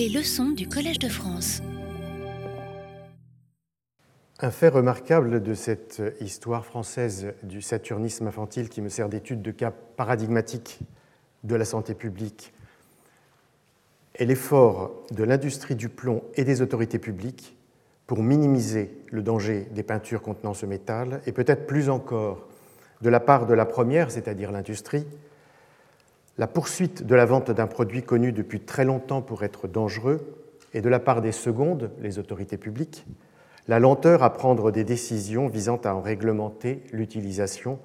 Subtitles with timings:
[0.00, 1.60] Les leçons du Collège de France.
[4.38, 9.50] Un fait remarquable de cette histoire française du saturnisme infantile qui me sert d'étude de
[9.50, 10.78] cas paradigmatique
[11.44, 12.54] de la santé publique
[14.14, 17.54] est l'effort de l'industrie du plomb et des autorités publiques
[18.06, 22.48] pour minimiser le danger des peintures contenant ce métal, et peut-être plus encore
[23.02, 25.04] de la part de la première, c'est-à-dire l'industrie,
[26.40, 30.38] la poursuite de la vente d'un produit connu depuis très longtemps pour être dangereux,
[30.72, 33.04] et de la part des secondes, les autorités publiques,
[33.68, 37.78] la lenteur à prendre des décisions visant à en réglementer l'utilisation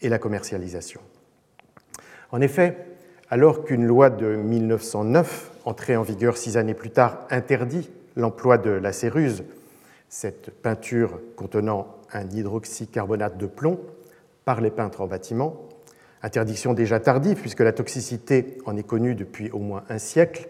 [0.00, 1.00] et la commercialisation.
[2.32, 2.76] En effet,
[3.30, 8.70] alors qu'une loi de 1909, entrée en vigueur six années plus tard, interdit l'emploi de
[8.70, 9.44] la céruse,
[10.08, 13.78] cette peinture contenant un hydroxycarbonate de plomb,
[14.44, 15.68] par les peintres en bâtiment,
[16.24, 20.48] interdiction déjà tardive puisque la toxicité en est connue depuis au moins un siècle,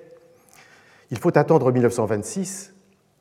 [1.10, 2.72] il faut attendre 1926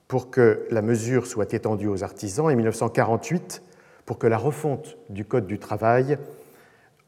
[0.08, 3.64] pour que la mesure soit étendue aux artisans et 1948
[4.06, 6.18] pour que la refonte du Code du travail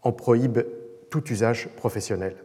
[0.02, 0.60] en prohibe
[1.12, 2.36] tout usage professionnel.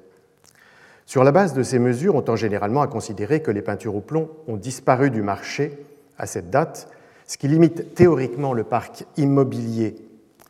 [1.06, 4.00] Sur la base de ces mesures, on tend généralement à considérer que les peintures au
[4.00, 5.78] plomb ont disparu du marché
[6.18, 6.88] à cette date,
[7.26, 9.96] ce qui limite théoriquement le parc immobilier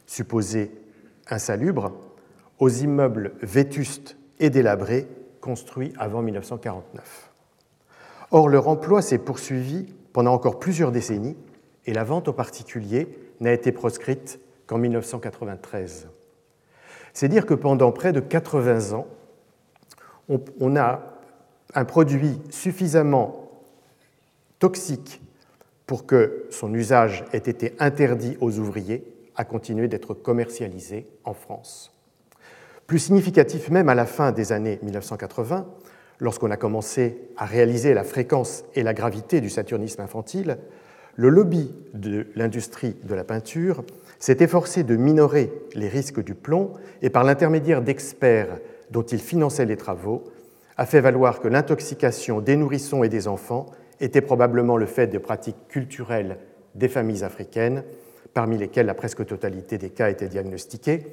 [0.06, 0.72] supposé
[1.28, 1.92] insalubre
[2.60, 5.08] aux immeubles vétustes et délabrés
[5.40, 7.30] construits avant 1949.
[8.30, 11.36] Or, leur emploi s'est poursuivi pendant encore plusieurs décennies
[11.86, 13.08] et la vente aux particuliers
[13.40, 16.08] n'a été proscrite qu'en 1993.
[17.12, 19.06] C'est dire que pendant près de 80 ans,
[20.60, 21.02] on, a
[21.74, 23.50] un produit suffisamment
[24.60, 25.20] toxique
[25.86, 29.02] pour que son usage ait été interdit aux ouvriers
[29.34, 31.99] à continuer d'être commercialisé en France.
[32.90, 35.64] Plus significatif même à la fin des années 1980,
[36.18, 40.58] lorsqu'on a commencé à réaliser la fréquence et la gravité du saturnisme infantile,
[41.14, 43.84] le lobby de l'industrie de la peinture
[44.18, 48.58] s'est efforcé de minorer les risques du plomb et par l'intermédiaire d'experts
[48.90, 50.24] dont il finançait les travaux,
[50.76, 53.66] a fait valoir que l'intoxication des nourrissons et des enfants
[54.00, 56.38] était probablement le fait de pratiques culturelles
[56.74, 57.84] des familles africaines,
[58.34, 61.06] parmi lesquelles la presque totalité des cas étaient diagnostiqués,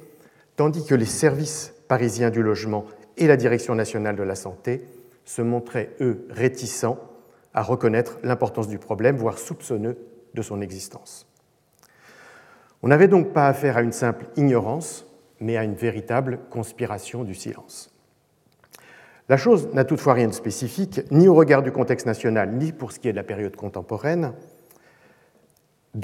[0.58, 2.84] tandis que les services parisiens du logement
[3.16, 4.84] et la Direction nationale de la santé
[5.24, 6.98] se montraient, eux, réticents
[7.54, 9.96] à reconnaître l'importance du problème, voire soupçonneux
[10.34, 11.28] de son existence.
[12.82, 15.06] On n'avait donc pas affaire à une simple ignorance,
[15.38, 17.94] mais à une véritable conspiration du silence.
[19.28, 22.90] La chose n'a toutefois rien de spécifique, ni au regard du contexte national, ni pour
[22.90, 24.32] ce qui est de la période contemporaine.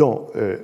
[0.00, 0.58] Euh,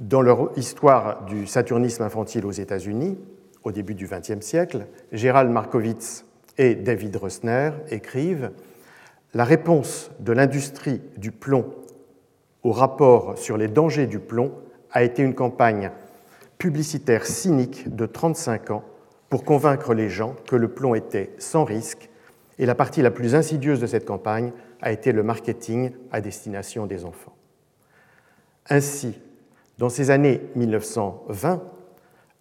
[0.00, 3.18] dans leur histoire du saturnisme infantile aux États-Unis,
[3.62, 6.24] au début du XXe siècle, Gérald Markowitz
[6.56, 8.50] et David Rosner écrivent
[9.34, 11.74] La réponse de l'industrie du plomb
[12.62, 14.52] au rapport sur les dangers du plomb
[14.90, 15.90] a été une campagne
[16.58, 18.84] publicitaire cynique de 35 ans
[19.28, 22.10] pour convaincre les gens que le plomb était sans risque,
[22.58, 24.52] et la partie la plus insidieuse de cette campagne
[24.82, 27.34] a été le marketing à destination des enfants.
[28.68, 29.18] Ainsi,
[29.80, 31.62] dans ces années 1920,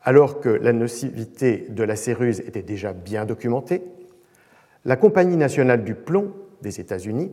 [0.01, 3.81] alors que la nocivité de la céruse était déjà bien documentée,
[4.83, 7.31] la Compagnie nationale du plomb des États-Unis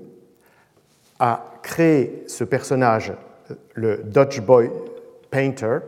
[1.19, 3.15] a créé ce personnage,
[3.75, 4.71] le Dutch Boy
[5.31, 5.79] Painter,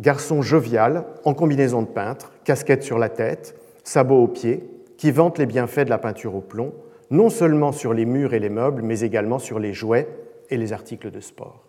[0.00, 5.38] garçon jovial, en combinaison de peintre, casquette sur la tête, sabots aux pieds, qui vante
[5.38, 6.74] les bienfaits de la peinture au plomb,
[7.10, 10.08] non seulement sur les murs et les meubles, mais également sur les jouets
[10.50, 11.65] et les articles de sport.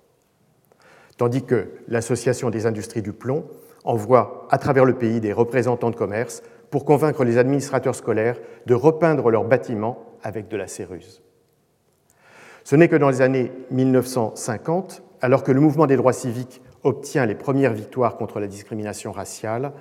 [1.17, 3.45] Tandis que l'Association des industries du plomb
[3.83, 8.73] envoie à travers le pays des représentants de commerce pour convaincre les administrateurs scolaires de
[8.73, 11.21] repeindre leurs bâtiments avec de la céruse.
[12.63, 17.25] Ce n'est que dans les années 1950, alors que le mouvement des droits civiques obtient
[17.25, 19.71] les premières victoires contre la discrimination raciale,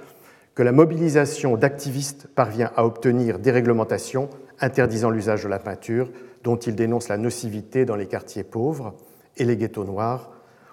[0.55, 4.31] que la mobilisation d'activistes parvient à obtenir des réglementations
[4.61, 6.11] interdisant l'usage de la peinture,
[6.45, 8.95] dont ils dénoncent la nocivité dans les quartiers pauvres
[9.37, 10.31] et les ghettos noirs,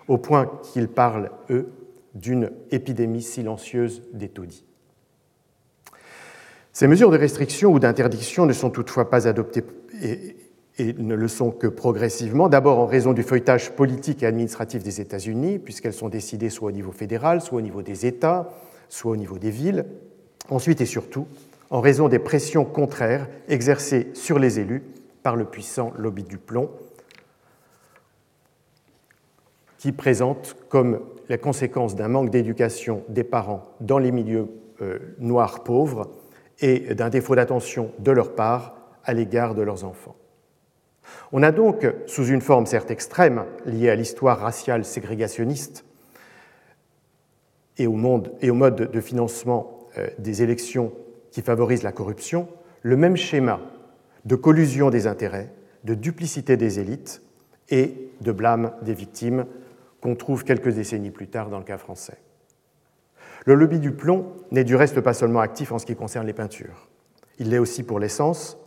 [0.07, 1.71] au point qu'ils parlent, eux,
[2.13, 4.65] d'une épidémie silencieuse des taudis.
[6.71, 9.63] Ces mesures de restriction ou d'interdiction ne sont toutefois pas adoptées
[10.79, 14.99] et ne le sont que progressivement, d'abord en raison du feuilletage politique et administratif des
[14.99, 18.49] États-Unis, puisqu'elles sont décidées soit au niveau fédéral, soit au niveau des États,
[18.89, 19.85] soit au niveau des villes,
[20.49, 21.27] ensuite et surtout
[21.69, 24.83] en raison des pressions contraires exercées sur les élus
[25.21, 26.69] par le puissant lobby du plomb,
[29.83, 34.47] qui présente comme la conséquence d'un manque d'éducation des parents dans les milieux
[34.81, 36.09] euh, noirs pauvres
[36.61, 40.15] et d'un défaut d'attention de leur part à l'égard de leurs enfants.
[41.33, 45.83] On a donc, sous une forme certes extrême, liée à l'histoire raciale ségrégationniste
[47.77, 50.93] et au, mode de financement euh, des élections
[51.29, 52.47] qui favorise la corruption,
[52.83, 53.59] le même schéma
[54.23, 55.51] de collusion des intérêts,
[55.83, 57.21] de duplicité des élites
[57.67, 59.45] et de blâme des victimes
[60.03, 62.17] qu'on trouve quelques décennies plus tard dans le cas français.
[63.45, 66.33] Le lobby du plomb n'est du reste pas seulement actif en ce qui concerne les
[66.33, 66.89] peintures.
[67.39, 68.57] Il l'est aussi pour l'essence.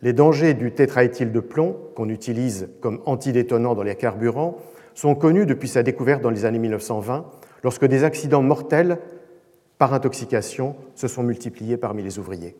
[0.00, 4.56] Les dangers du tétraéthyle de plomb, qu'on utilise comme antidétonnant dans les carburants,
[4.94, 7.26] sont connus depuis sa découverte dans les années 1920,
[7.62, 8.98] lorsque des accidents mortels
[9.76, 12.56] par intoxication se sont multipliés parmi les ouvriers.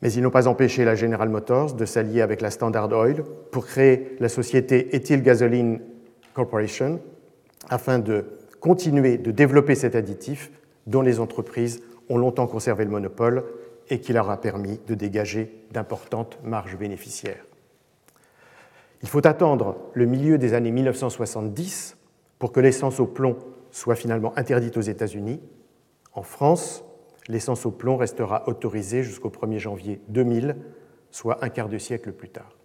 [0.00, 3.66] Mais ils n'ont pas empêché la General Motors de s'allier avec la Standard Oil pour
[3.66, 5.80] créer la société Ethyl Gasoline
[6.36, 7.00] Corporation
[7.70, 8.26] afin de
[8.60, 10.50] continuer de développer cet additif
[10.86, 13.42] dont les entreprises ont longtemps conservé le monopole
[13.88, 17.42] et qui leur a permis de dégager d'importantes marges bénéficiaires.
[19.00, 21.96] Il faut attendre le milieu des années 1970
[22.38, 23.38] pour que l'essence au plomb
[23.70, 25.40] soit finalement interdite aux États-Unis.
[26.12, 26.84] En France,
[27.28, 30.56] l'essence au plomb restera autorisée jusqu'au 1er janvier 2000,
[31.10, 32.55] soit un quart de siècle plus tard.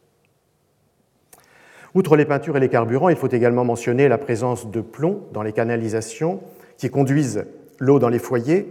[1.93, 5.43] Outre les peintures et les carburants, il faut également mentionner la présence de plomb dans
[5.43, 6.41] les canalisations
[6.77, 7.45] qui conduisent
[7.79, 8.69] l'eau dans les foyers,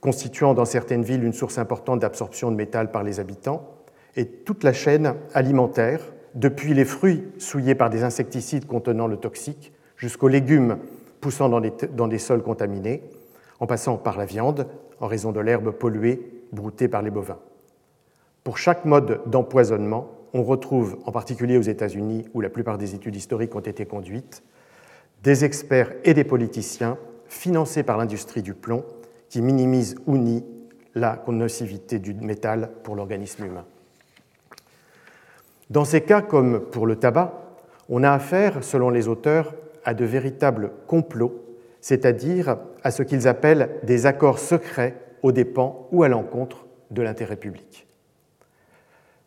[0.00, 3.74] constituant dans certaines villes une source importante d'absorption de métal par les habitants,
[4.16, 6.00] et toute la chaîne alimentaire,
[6.34, 10.78] depuis les fruits souillés par des insecticides contenant le toxique jusqu'aux légumes
[11.20, 13.02] poussant dans des, dans sols contaminés,
[13.60, 14.66] en passant par la viande,
[15.00, 16.20] en raison de l'herbe polluée
[16.52, 17.38] broutée par les bovins.
[18.44, 23.16] Pour chaque mode d'empoisonnement, on retrouve, en particulier aux États-Unis, où la plupart des études
[23.16, 24.42] historiques ont été conduites,
[25.22, 28.84] des experts et des politiciens financés par l'industrie du plomb
[29.28, 30.44] qui minimisent ou nient
[30.94, 33.64] la nocivité du métal pour l'organisme humain.
[35.70, 37.34] Dans ces cas, comme pour le tabac,
[37.88, 39.54] on a affaire, selon les auteurs,
[39.84, 41.44] à de véritables complots,
[41.80, 47.36] c'est-à-dire à ce qu'ils appellent des accords secrets aux dépens ou à l'encontre de l'intérêt
[47.36, 47.87] public.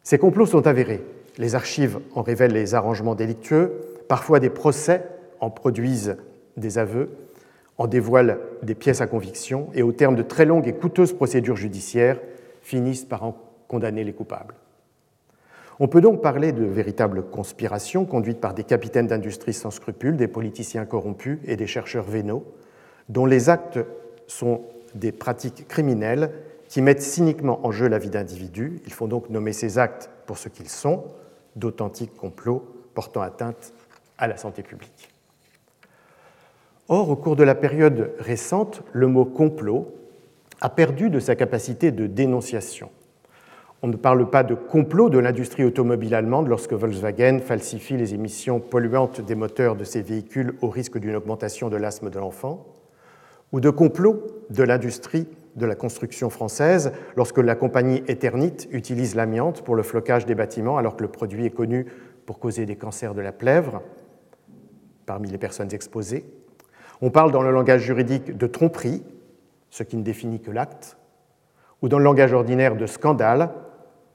[0.03, 1.03] Ces complots sont avérés.
[1.37, 5.03] Les archives en révèlent les arrangements délictueux, parfois des procès
[5.39, 6.17] en produisent
[6.57, 7.09] des aveux,
[7.77, 11.55] en dévoilent des pièces à conviction et au terme de très longues et coûteuses procédures
[11.55, 12.19] judiciaires
[12.61, 13.37] finissent par en
[13.67, 14.55] condamner les coupables.
[15.79, 20.27] On peut donc parler de véritables conspirations conduites par des capitaines d'industrie sans scrupules, des
[20.27, 22.45] politiciens corrompus et des chercheurs vénaux,
[23.09, 23.79] dont les actes
[24.27, 24.61] sont
[24.93, 26.31] des pratiques criminelles
[26.71, 28.81] qui mettent cyniquement en jeu la vie d'individus.
[28.85, 31.03] Il faut donc nommer ces actes pour ce qu'ils sont,
[31.57, 33.73] d'authentiques complots portant atteinte
[34.17, 35.09] à la santé publique.
[36.87, 39.93] Or, au cours de la période récente, le mot complot
[40.61, 42.89] a perdu de sa capacité de dénonciation.
[43.81, 48.61] On ne parle pas de complot de l'industrie automobile allemande lorsque Volkswagen falsifie les émissions
[48.61, 52.65] polluantes des moteurs de ses véhicules au risque d'une augmentation de l'asthme de l'enfant,
[53.51, 59.63] ou de complot de l'industrie de la construction française lorsque la compagnie Eternit utilise l'amiante
[59.63, 61.87] pour le flocage des bâtiments alors que le produit est connu
[62.25, 63.81] pour causer des cancers de la plèvre
[65.05, 66.25] parmi les personnes exposées.
[67.01, 69.03] On parle dans le langage juridique de tromperie,
[69.69, 70.97] ce qui ne définit que l'acte,
[71.81, 73.51] ou dans le langage ordinaire de scandale,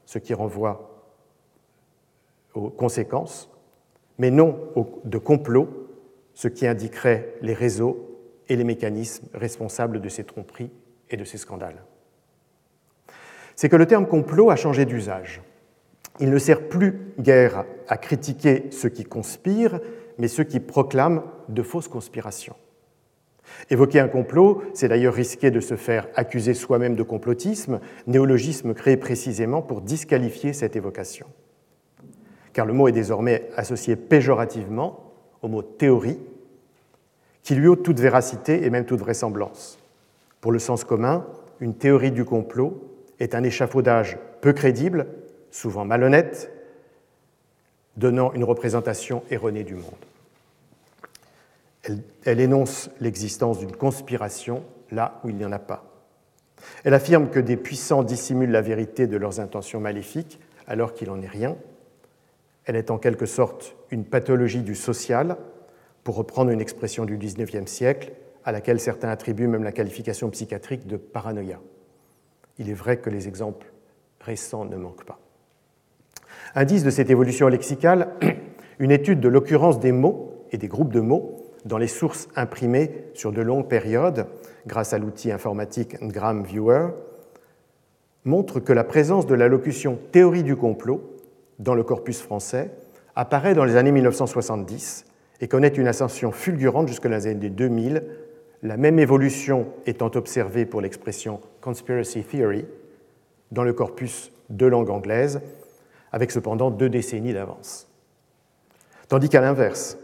[0.05, 1.05] ce qui renvoie
[2.53, 3.49] aux conséquences,
[4.17, 4.57] mais non
[5.03, 5.67] de complot,
[6.33, 8.17] ce qui indiquerait les réseaux
[8.47, 10.71] et les mécanismes responsables de ces tromperies
[11.09, 11.83] et de ces scandales.
[13.55, 15.41] C'est que le terme complot a changé d'usage.
[16.19, 19.79] Il ne sert plus guère à critiquer ceux qui conspirent,
[20.17, 22.55] mais ceux qui proclament de fausses conspirations.
[23.69, 28.97] Évoquer un complot, c'est d'ailleurs risquer de se faire accuser soi-même de complotisme, néologisme créé
[28.97, 31.27] précisément pour disqualifier cette évocation.
[32.53, 36.19] Car le mot est désormais associé péjorativement au mot théorie,
[37.43, 39.79] qui lui ôte toute véracité et même toute vraisemblance.
[40.41, 41.25] Pour le sens commun,
[41.59, 42.83] une théorie du complot
[43.19, 45.07] est un échafaudage peu crédible,
[45.51, 46.51] souvent malhonnête,
[47.95, 50.05] donnant une représentation erronée du monde.
[52.25, 55.85] Elle, énonce l'existence d'une conspiration là où il n'y en a pas.
[56.83, 61.21] Elle affirme que des puissants dissimulent la vérité de leurs intentions maléfiques alors qu'il n'en
[61.21, 61.55] est rien.
[62.65, 65.37] Elle est en quelque sorte une pathologie du social,
[66.03, 68.13] pour reprendre une expression du XIXe siècle,
[68.47, 71.59] à laquelle certains attribuent même la qualification psychiatrique de paranoïa.
[72.57, 73.67] Il est vrai que les exemples
[74.21, 75.19] récents ne manquent pas.
[76.55, 78.07] Indice de cette évolution lexicale,
[78.79, 81.35] une étude de l'occurrence des mots et des groupes de mots
[81.65, 84.27] dans les sources imprimées sur de longues périodes
[84.65, 86.91] grâce à l'outil informatique Ngram Viewer
[88.23, 91.17] montre que la présence de la locution théorie du complot
[91.59, 92.71] dans le corpus français
[93.13, 95.03] apparaît dans les années 1970
[95.41, 98.03] et connaît une ascension fulgurante jusqu'à les années 2000,
[98.63, 102.65] la même évolution étant observée pour l'expression conspiracy theory
[103.51, 105.41] dans le corpus de langue anglaise,
[106.11, 107.87] avec cependant deux décennies d'avance.
[109.07, 109.97] Tandis qu'à l'inverse,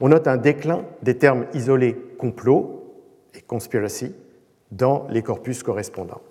[0.00, 2.94] on note un déclin des termes isolés complot
[3.34, 4.14] et conspiracy
[4.70, 6.22] dans les corpus correspondants.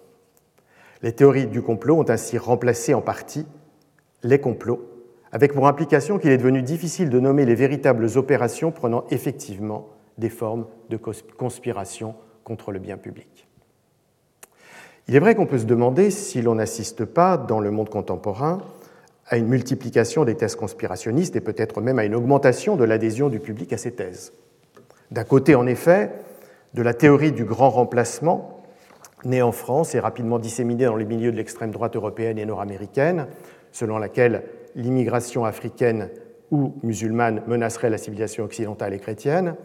[1.02, 3.46] Les théories du complot ont ainsi remplacé en partie
[4.24, 4.88] les complots,
[5.32, 9.88] avec pour implication qu'il est devenu difficile de nommer les véritables opérations prenant effectivement
[10.22, 13.48] des formes de conspiration contre le bien public.
[15.10, 18.62] Il est vrai qu'on peut se demander si l'on n'assiste pas, dans le monde contemporain,
[19.28, 23.40] à une multiplication des thèses conspirationnistes et peut-être même à une augmentation de l'adhésion du
[23.40, 24.32] public à ces thèses.
[25.10, 26.12] D'un côté, en effet,
[26.74, 28.64] de la théorie du grand remplacement,
[29.26, 33.28] née en France et rapidement disséminée dans les milieux de l'extrême droite européenne et nord-américaine,
[33.72, 34.44] selon laquelle
[34.76, 36.10] l'immigration africaine
[36.52, 39.56] ou musulmane menacerait la civilisation occidentale et chrétienne,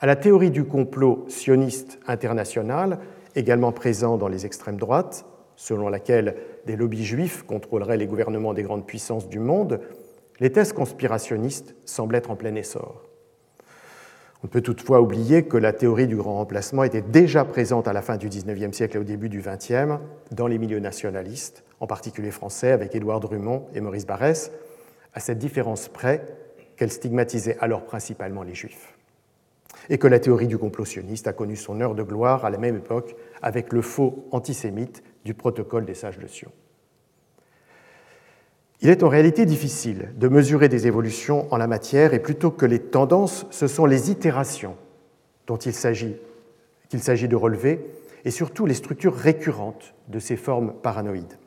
[0.00, 2.98] à la théorie du complot sioniste international,
[3.36, 5.24] également présent dans les extrêmes droites,
[5.56, 6.36] selon laquelle
[6.66, 9.80] des lobbies juifs contrôleraient les gouvernements des grandes puissances du monde,
[10.40, 13.02] les thèses conspirationnistes semblent être en plein essor.
[14.42, 18.02] On peut toutefois oublier que la théorie du grand remplacement était déjà présente à la
[18.02, 20.00] fin du XIXe siècle et au début du XXe
[20.32, 24.52] dans les milieux nationalistes, en particulier français, avec Édouard Drummond et Maurice Barrès,
[25.14, 26.26] à cette différence près
[26.76, 28.93] qu'elle stigmatisait alors principalement les juifs.
[29.90, 32.58] Et que la théorie du complot sioniste a connu son heure de gloire à la
[32.58, 36.50] même époque avec le faux antisémite du protocole des sages de Sion.
[38.80, 42.66] Il est en réalité difficile de mesurer des évolutions en la matière et plutôt que
[42.66, 44.76] les tendances, ce sont les itérations
[45.46, 46.16] dont il s'agit
[46.88, 47.84] qu'il s'agit de relever
[48.24, 51.38] et surtout les structures récurrentes de ces formes paranoïdes.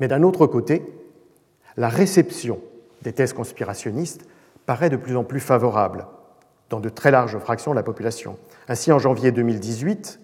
[0.00, 0.82] Mais d'un autre côté,
[1.76, 2.60] la réception
[3.02, 4.26] des thèses conspirationnistes
[4.66, 6.06] paraît de plus en plus favorable
[6.72, 8.38] dans de très larges fractions de la population.
[8.66, 10.20] Ainsi, en janvier 2018,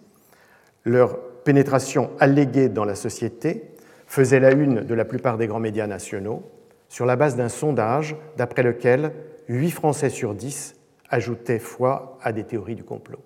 [0.84, 3.64] leur pénétration alléguée dans la société
[4.06, 6.42] faisait la une de la plupart des grands médias nationaux
[6.88, 9.12] sur la base d'un sondage d'après lequel
[9.50, 10.74] 8 Français sur 10
[11.10, 13.20] ajoutaient foi à des théories du complot.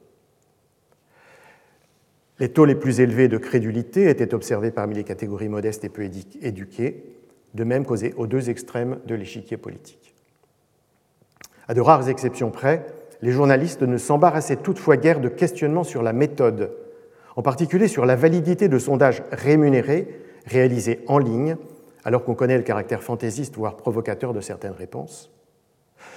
[2.40, 6.10] Les taux les plus élevés de crédulité étaient observés parmi les catégories modestes et peu
[6.40, 7.04] éduquées,
[7.54, 10.16] de même qu'aux deux extrêmes de l'échiquier politique.
[11.68, 12.84] À de rares exceptions près,
[13.22, 16.72] les journalistes ne s'embarrassaient toutefois guère de questionnements sur la méthode,
[17.36, 20.08] en particulier sur la validité de sondages rémunérés
[20.44, 21.56] réalisés en ligne,
[22.04, 25.30] alors qu'on connaît le caractère fantaisiste, voire provocateur de certaines réponses,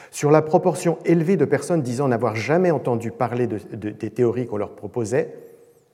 [0.10, 4.76] sur la proportion élevée de personnes disant n'avoir jamais entendu parler des théories qu'on leur
[4.76, 5.36] proposait,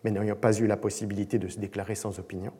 [0.03, 2.53] mais n'ayant pas eu la possibilité de se déclarer sans opinion,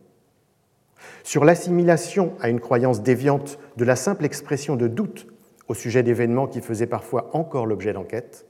[1.23, 5.30] sur l'assimilation à une croyance déviante de la simple expression de doute
[5.71, 8.45] au sujet d'événements qui faisaient parfois encore l'objet d'enquêtes,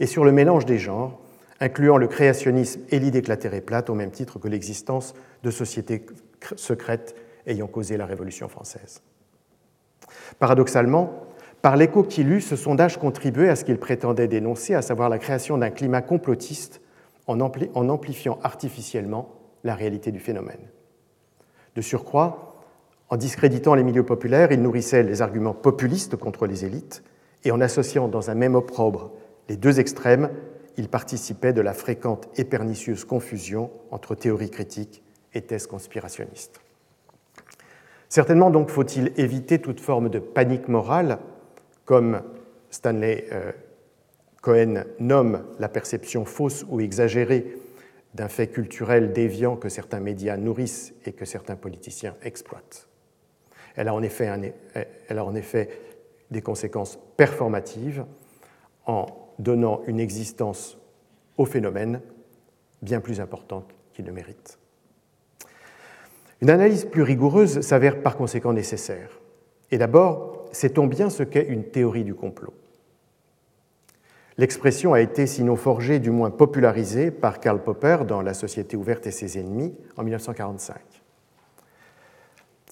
[0.00, 1.20] et sur le mélange des genres,
[1.60, 6.04] incluant le créationnisme et l'idée que plate au même titre que l'existence de sociétés
[6.56, 7.14] secrètes
[7.46, 9.02] ayant causé la Révolution française.
[10.40, 11.28] Paradoxalement,
[11.62, 15.18] par l'écho qu'il eut, ce sondage contribuait à ce qu'il prétendait dénoncer, à savoir la
[15.18, 16.80] création d'un climat complotiste
[17.28, 19.28] en, amplifiant artificiellement
[19.62, 20.70] la réalité du phénomène.
[21.76, 22.51] De surcroît,
[23.12, 27.02] en discréditant les milieux populaires, il nourrissait les arguments populistes contre les élites,
[27.44, 29.12] et en associant dans un même opprobre
[29.50, 30.30] les deux extrêmes,
[30.78, 35.02] il participait de la fréquente et pernicieuse confusion entre théorie critique
[35.34, 36.62] et thèse conspirationniste.
[38.08, 41.18] Certainement donc faut-il éviter toute forme de panique morale,
[41.84, 42.22] comme
[42.70, 43.52] Stanley euh,
[44.40, 47.58] Cohen nomme la perception fausse ou exagérée
[48.14, 52.88] d'un fait culturel déviant que certains médias nourrissent et que certains politiciens exploitent.
[53.76, 55.68] Elle a en effet,
[56.30, 58.04] des conséquences performatives
[58.86, 59.06] en
[59.38, 60.78] donnant une existence
[61.36, 62.00] au phénomène
[62.82, 64.58] bien plus importante qu'il ne mérite.
[66.40, 69.20] Une analyse plus rigoureuse s'avère par conséquent nécessaire.
[69.70, 72.52] Et d'abord, sait-on bien ce qu'est une théorie du complot?
[74.38, 79.06] L'expression a été sinon forgée, du moins popularisée par Karl Popper dans La Société ouverte
[79.06, 80.76] et ses ennemis en 1945.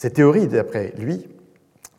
[0.00, 1.28] Cette théorie, d'après lui,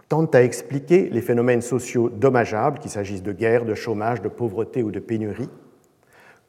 [0.09, 4.81] tente à expliquer les phénomènes sociaux dommageables, qu'il s'agisse de guerre, de chômage, de pauvreté
[4.81, 5.51] ou de pénurie,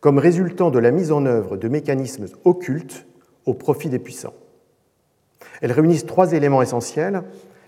[0.01, 3.07] comme résultant de la mise en œuvre de mécanismes occultes
[3.45, 4.33] au profit des puissants.
[5.61, 7.23] Elles réunissent trois éléments essentiels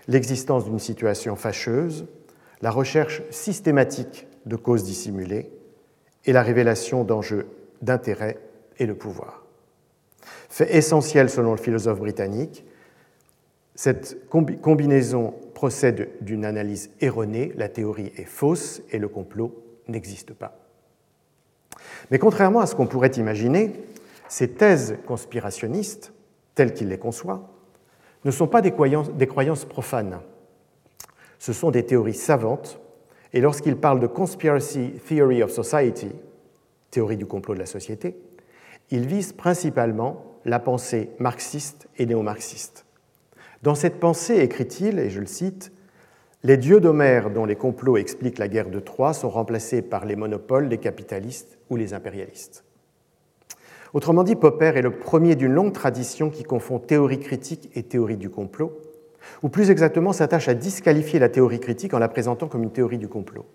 [0.07, 2.07] l'existence d'une situation fâcheuse,
[2.63, 5.51] la recherche systématique de causes dissimulées
[6.25, 7.45] et la révélation d'enjeux
[7.83, 8.39] d'intérêt
[8.79, 9.45] et de pouvoir.
[10.49, 12.65] Fait essentiel selon le philosophe britannique,
[13.75, 19.53] Cette combinaison procède d'une analyse erronée, la théorie est fausse et le complot
[19.87, 20.57] n'existe pas.
[22.09, 23.73] Mais contrairement à ce qu'on pourrait imaginer,
[24.29, 26.13] ces thèses conspirationnistes,
[26.55, 27.49] telles qu'il les conçoit,
[28.23, 30.19] ne sont pas des croyances, des croyances profanes.
[31.37, 32.79] Ce sont des théories savantes,
[33.33, 36.11] et lorsqu'il parle de Conspiracy Theory of Society,
[36.91, 38.15] théorie du complot de la société,
[38.89, 42.84] il vise principalement la pensée marxiste et néo-marxiste.
[43.65, 45.71] Dans cette pensée, écrit-il, et je le cite,
[46.43, 50.15] les dieux d'Homère dont les complots expliquent la guerre de Troie sont remplacés par les
[50.15, 52.63] monopoles des capitalistes ou les impérialistes.
[53.93, 58.17] Autrement dit, Popper est le premier d'une longue tradition qui confond théorie critique et théorie
[58.17, 58.71] du complot,
[59.41, 62.99] ou plus exactement s'attache à disqualifier la théorie critique en la présentant comme une théorie
[62.99, 63.47] du complot.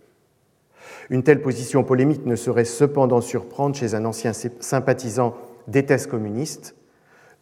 [1.09, 5.37] Une telle position polémique ne saurait cependant surprendre chez un ancien sympathisant
[5.69, 6.75] des thèses communistes,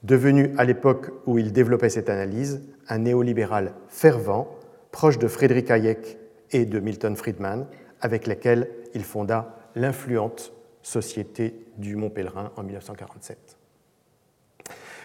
[0.02, 4.48] devenu à l'époque où il développait cette analyse un néolibéral fervent,
[4.92, 6.18] proche de Friedrich Hayek
[6.52, 7.66] et de Milton Friedman,
[8.00, 10.52] avec lesquels il fonda l'influente
[10.82, 13.58] Société du Mont Pèlerin en 1947.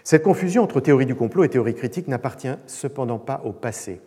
[0.03, 4.01] Cette confusion entre théorie du complot et théorie critique n'appartient cependant pas au passé.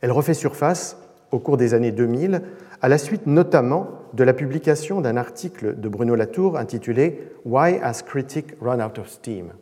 [0.00, 0.96] Elle refait surface
[1.30, 2.42] au cours des années 2000,
[2.80, 8.02] à la suite notamment de la publication d'un article de Bruno Latour intitulé Why has
[8.02, 9.52] critic run out of steam?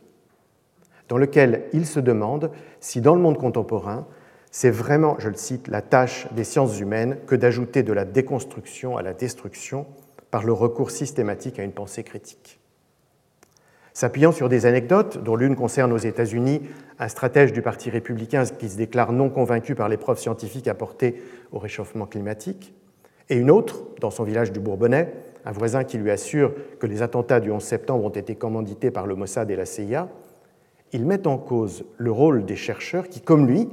[1.07, 4.07] Dans lequel il se demande si dans le monde contemporain,
[4.51, 8.97] c'est vraiment, je le cite, la tâche des sciences humaines que d'ajouter de la déconstruction
[8.97, 9.85] à la destruction
[10.31, 12.59] par le recours systématique à une pensée critique.
[13.93, 16.61] S'appuyant sur des anecdotes, dont l'une concerne aux États-Unis
[16.99, 21.21] un stratège du Parti républicain qui se déclare non convaincu par les preuves scientifiques apportées
[21.51, 22.73] au réchauffement climatique,
[23.29, 25.13] et une autre, dans son village du Bourbonnais,
[25.45, 29.07] un voisin qui lui assure que les attentats du 11 septembre ont été commandités par
[29.07, 30.09] le Mossad et la CIA,
[30.91, 33.69] il met en cause le rôle des chercheurs qui, comme lui,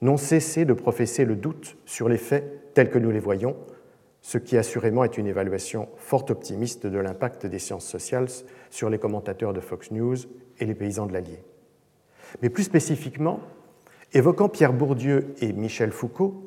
[0.00, 3.56] n'ont cessé de professer le doute sur les faits tels que nous les voyons,
[4.22, 8.28] ce qui assurément est une évaluation fort optimiste de l'impact des sciences sociales
[8.70, 10.16] sur les commentateurs de Fox News
[10.58, 11.42] et les paysans de l'Allier.
[12.42, 13.40] Mais plus spécifiquement,
[14.12, 16.42] évoquant Pierre Bourdieu et Michel Foucault,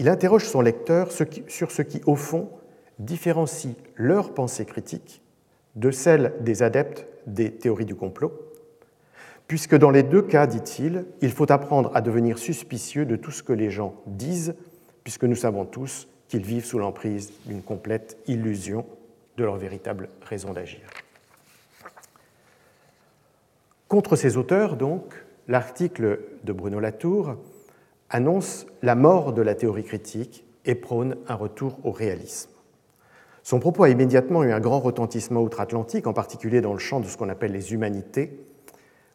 [0.00, 2.48] il interroge son lecteur sur ce qui, au fond,
[2.98, 5.22] différencie leur pensée critique
[5.76, 8.32] de celle des adeptes des théories du complot,
[9.46, 13.42] puisque dans les deux cas, dit-il, il faut apprendre à devenir suspicieux de tout ce
[13.42, 14.54] que les gens disent,
[15.04, 18.86] puisque nous savons tous qu'ils vivent sous l'emprise d'une complète illusion
[19.36, 20.80] de leur véritable raison d'agir.
[23.86, 25.02] Contre ces auteurs, donc,
[25.46, 27.36] l'article de Bruno Latour
[28.10, 32.50] annonce la mort de la théorie critique et prône un retour au réalisme.
[33.42, 37.06] Son propos a immédiatement eu un grand retentissement outre-Atlantique, en particulier dans le champ de
[37.06, 38.44] ce qu'on appelle les humanités,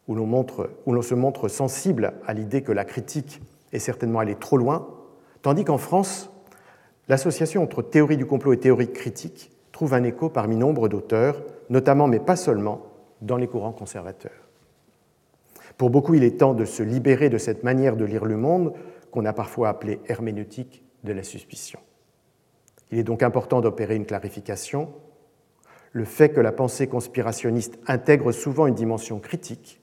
[0.08, 3.40] où l'on se montre sensible à l'idée que la critique
[3.72, 4.88] est certainement allée trop loin,
[5.42, 6.30] tandis qu'en France,
[7.08, 12.08] L'association entre théorie du complot et théorie critique trouve un écho parmi nombre d'auteurs, notamment,
[12.08, 12.82] mais pas seulement,
[13.20, 14.45] dans les courants conservateurs.
[15.76, 18.72] Pour beaucoup, il est temps de se libérer de cette manière de lire le monde
[19.10, 21.80] qu'on a parfois appelée herméneutique de la suspicion.
[22.90, 24.92] Il est donc important d'opérer une clarification.
[25.92, 29.80] Le fait que la pensée conspirationniste intègre souvent une dimension critique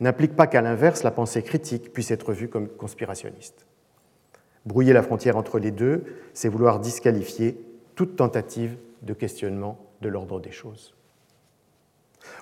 [0.00, 3.66] n'implique pas qu'à l'inverse, la pensée critique puisse être vue comme conspirationniste.
[4.64, 7.60] Brouiller la frontière entre les deux, c'est vouloir disqualifier
[7.94, 10.94] toute tentative de questionnement de l'ordre des choses.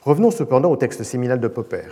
[0.02, 1.88] Revenons cependant au texte séminal de Popper,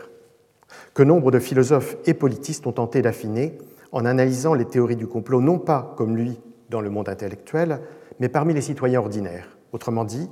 [0.94, 3.58] que nombre de philosophes et politistes ont tenté d'affiner
[3.92, 7.80] en analysant les théories du complot non pas comme lui dans le monde intellectuel,
[8.20, 10.28] mais parmi les citoyens ordinaires, autrement dit,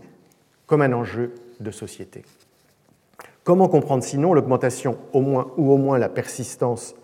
[0.67, 2.25] comme un enjeu de société.
[3.45, 6.95] Comment comprendre sinon l'augmentation au moins, ou au moins la persistance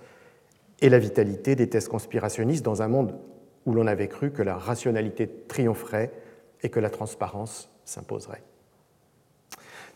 [0.81, 3.15] et la vitalité des thèses conspirationnistes dans un monde
[3.67, 6.13] où l'on avait cru que la rationalité triompherait
[6.63, 8.43] et que la transparence s'imposerait?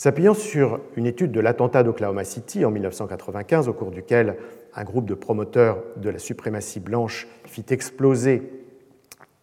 [0.03, 4.37] S'appuyant sur une étude de l'attentat d'Oklahoma City en 1995, au cours duquel
[4.75, 8.43] un groupe de promoteurs de la suprématie blanche fit exploser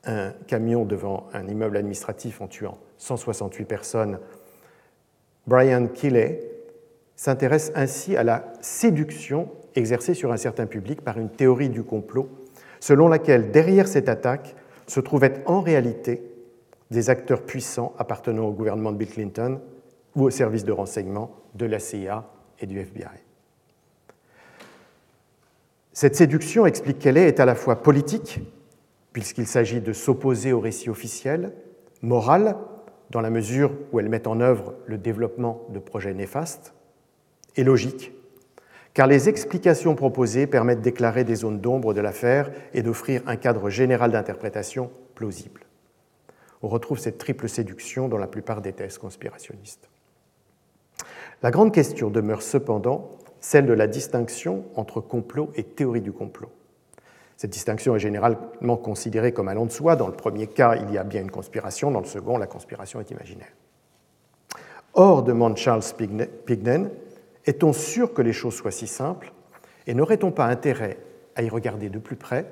[0.03, 4.19] un camion devant un immeuble administratif en tuant 168 personnes,
[5.47, 6.41] Brian Killey
[7.15, 12.27] s'intéresse ainsi à la séduction exercée sur un certain public par une théorie du complot,
[12.81, 16.21] selon laquelle derrière cette attaque se trouvaient en réalité
[16.91, 19.61] des acteurs puissants appartenant au gouvernement de Bill Clinton
[20.19, 22.25] ou au service de renseignement de la CIA
[22.59, 23.23] et du FBI.
[25.93, 28.39] Cette séduction, explique qu'elle est, est à la fois politique,
[29.11, 31.53] puisqu'il s'agit de s'opposer au récit officiel,
[32.01, 32.55] morale,
[33.09, 36.73] dans la mesure où elle met en œuvre le développement de projets néfastes,
[37.55, 38.13] et logique,
[38.93, 43.69] car les explications proposées permettent d'éclairer des zones d'ombre de l'affaire et d'offrir un cadre
[43.69, 45.61] général d'interprétation plausible.
[46.61, 49.88] On retrouve cette triple séduction dans la plupart des thèses conspirationnistes.
[51.41, 56.49] La grande question demeure cependant celle de la distinction entre complot et théorie du complot.
[57.37, 59.95] Cette distinction est généralement considérée comme allant de soi.
[59.95, 62.99] Dans le premier cas, il y a bien une conspiration, dans le second, la conspiration
[62.99, 63.53] est imaginaire.
[64.93, 65.83] Or, demande Charles
[66.45, 66.91] Pignen,
[67.45, 69.31] est-on sûr que les choses soient si simples
[69.87, 70.97] et n'aurait-on pas intérêt
[71.37, 72.51] à y regarder de plus près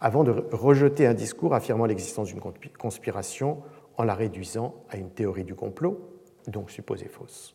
[0.00, 2.40] avant de rejeter un discours affirmant l'existence d'une
[2.78, 3.58] conspiration
[3.98, 6.00] en la réduisant à une théorie du complot,
[6.46, 7.54] donc supposée fausse?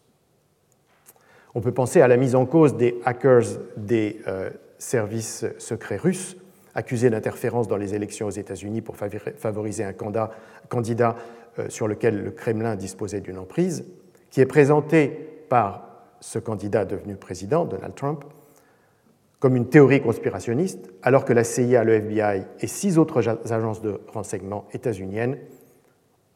[1.55, 6.37] On peut penser à la mise en cause des hackers des euh, services secrets russes
[6.75, 11.15] accusés d'interférence dans les élections aux États-Unis pour favoriser un candidat
[11.57, 13.85] euh, sur lequel le Kremlin disposait d'une emprise,
[14.29, 15.07] qui est présenté
[15.49, 15.89] par
[16.21, 18.23] ce candidat devenu président, Donald Trump,
[19.39, 24.01] comme une théorie conspirationniste, alors que la CIA, le FBI et six autres agences de
[24.07, 25.37] renseignement états-uniennes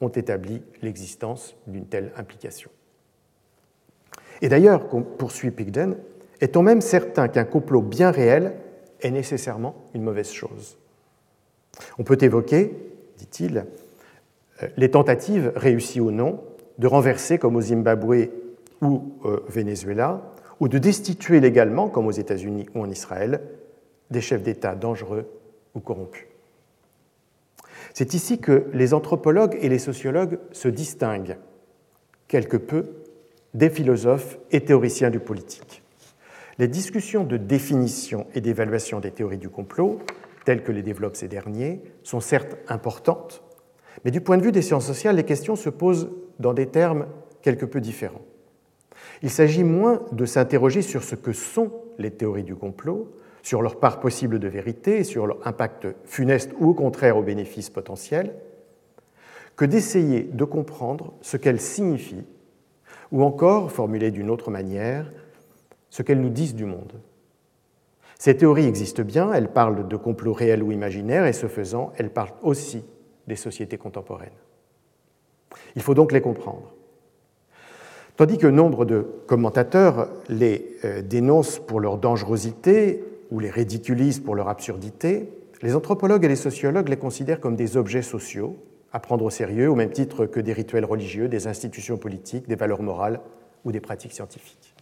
[0.01, 2.69] ont établi l'existence d'une telle implication.
[4.43, 5.95] Et d'ailleurs, poursuit Pigden,
[6.41, 8.55] est-on même certain qu'un complot bien réel
[8.99, 10.77] est nécessairement une mauvaise chose
[11.97, 12.75] On peut évoquer,
[13.17, 13.65] dit-il,
[14.61, 16.43] euh, les tentatives, réussies ou non,
[16.77, 18.27] de renverser, comme au Zimbabwe
[18.81, 23.39] ou au Venezuela, ou de destituer légalement, comme aux États-Unis ou en Israël,
[24.11, 25.25] des chefs d'État dangereux
[25.73, 26.27] ou corrompus.
[27.93, 31.37] C'est ici que les anthropologues et les sociologues se distinguent
[32.27, 33.02] quelque peu
[33.53, 35.83] des philosophes et théoriciens du politique.
[36.59, 39.99] Les discussions de définition et d'évaluation des théories du complot,
[40.45, 43.43] telles que les développent ces derniers, sont certes importantes,
[44.05, 47.07] mais du point de vue des sciences sociales, les questions se posent dans des termes
[47.41, 48.21] quelque peu différents.
[49.21, 53.79] Il s'agit moins de s'interroger sur ce que sont les théories du complot, sur leur
[53.79, 58.33] part possible de vérité, sur leur impact funeste ou au contraire au bénéfice potentiel,
[59.55, 62.25] que d'essayer de comprendre ce qu'elles signifient,
[63.13, 65.05] ou encore, formulées d'une autre manière,
[65.91, 66.93] ce qu'elles nous disent du monde.
[68.17, 72.09] Ces théories existent bien, elles parlent de complots réels ou imaginaires, et ce faisant, elles
[72.09, 72.83] parlent aussi
[73.27, 74.29] des sociétés contemporaines.
[75.75, 76.73] Il faut donc les comprendre.
[78.17, 84.35] Tandis que nombre de commentateurs les euh, dénoncent pour leur dangerosité ou les ridiculisent pour
[84.35, 85.29] leur absurdité,
[85.61, 88.57] les anthropologues et les sociologues les considèrent comme des objets sociaux
[88.93, 92.55] à prendre au sérieux au même titre que des rituels religieux, des institutions politiques, des
[92.55, 93.19] valeurs morales
[93.65, 94.75] ou des pratiques scientifiques.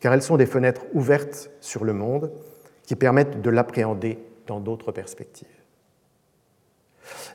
[0.00, 2.30] Car elles sont des fenêtres ouvertes sur le monde
[2.82, 5.48] qui permettent de l'appréhender dans d'autres perspectives.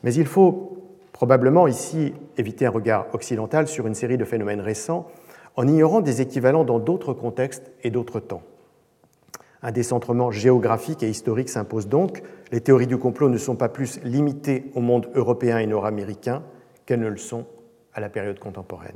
[0.03, 0.77] Mais il faut
[1.11, 5.07] probablement ici éviter un regard occidental sur une série de phénomènes récents
[5.55, 8.43] en ignorant des équivalents dans d'autres contextes et d'autres temps.
[9.61, 12.23] Un décentrement géographique et historique s'impose donc.
[12.51, 16.43] Les théories du complot ne sont pas plus limitées au monde européen et nord-américain
[16.85, 17.45] qu'elles ne le sont
[17.93, 18.95] à la période contemporaine.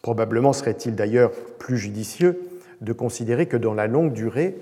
[0.00, 2.40] Probablement serait-il d'ailleurs plus judicieux
[2.80, 4.56] de considérer que dans la longue durée,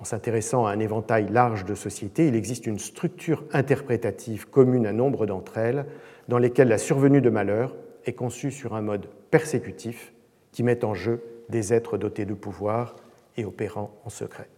[0.00, 4.92] en s'intéressant à un éventail large de sociétés, il existe une structure interprétative commune à
[4.92, 5.86] nombre d'entre elles,
[6.28, 7.76] dans lesquelles la survenue de malheur
[8.06, 10.12] est conçue sur un mode persécutif
[10.50, 12.96] qui met en jeu des êtres dotés de pouvoir
[13.36, 14.48] et opérant en secret.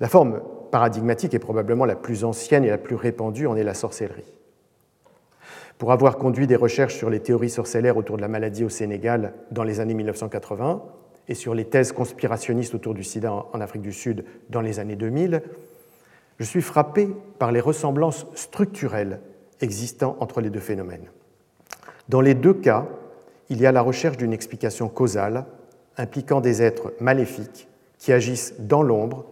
[0.00, 0.40] La forme
[0.70, 4.32] paradigmatique est probablement la plus ancienne et la plus répandue en est la sorcellerie.
[5.78, 9.34] Pour avoir conduit des recherches sur les théories sorcellaires autour de la maladie au Sénégal
[9.50, 10.82] dans les années 1980,
[11.28, 14.96] et sur les thèses conspirationnistes autour du sida en Afrique du Sud dans les années
[14.96, 15.42] 2000,
[16.38, 19.20] je suis frappé par les ressemblances structurelles
[19.60, 21.08] existant entre les deux phénomènes.
[22.08, 22.86] Dans les deux cas,
[23.48, 25.44] il y a la recherche d'une explication causale
[25.96, 29.24] impliquant des êtres maléfiques qui agissent dans l'ombre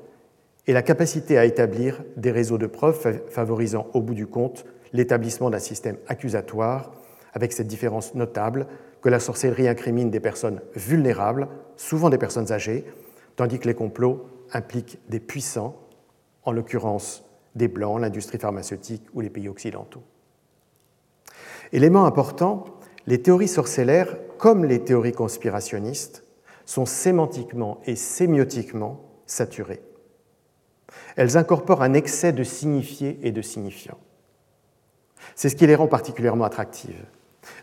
[0.66, 5.50] et la capacité à établir des réseaux de preuves favorisant au bout du compte l'établissement
[5.50, 6.92] d'un système accusatoire
[7.32, 8.66] avec cette différence notable
[9.02, 12.84] que la sorcellerie incrimine des personnes vulnérables, souvent des personnes âgées,
[13.36, 15.76] tandis que les complots impliquent des puissants,
[16.42, 20.02] en l'occurrence des Blancs, l'industrie pharmaceutique ou les pays occidentaux.
[21.72, 22.64] Élément important,
[23.06, 26.24] les théories sorcellaires, comme les théories conspirationnistes,
[26.70, 29.82] sont sémantiquement et sémiotiquement saturées.
[31.16, 33.98] Elles incorporent un excès de signifiés et de signifiants.
[35.34, 37.04] C'est ce qui les rend particulièrement attractives.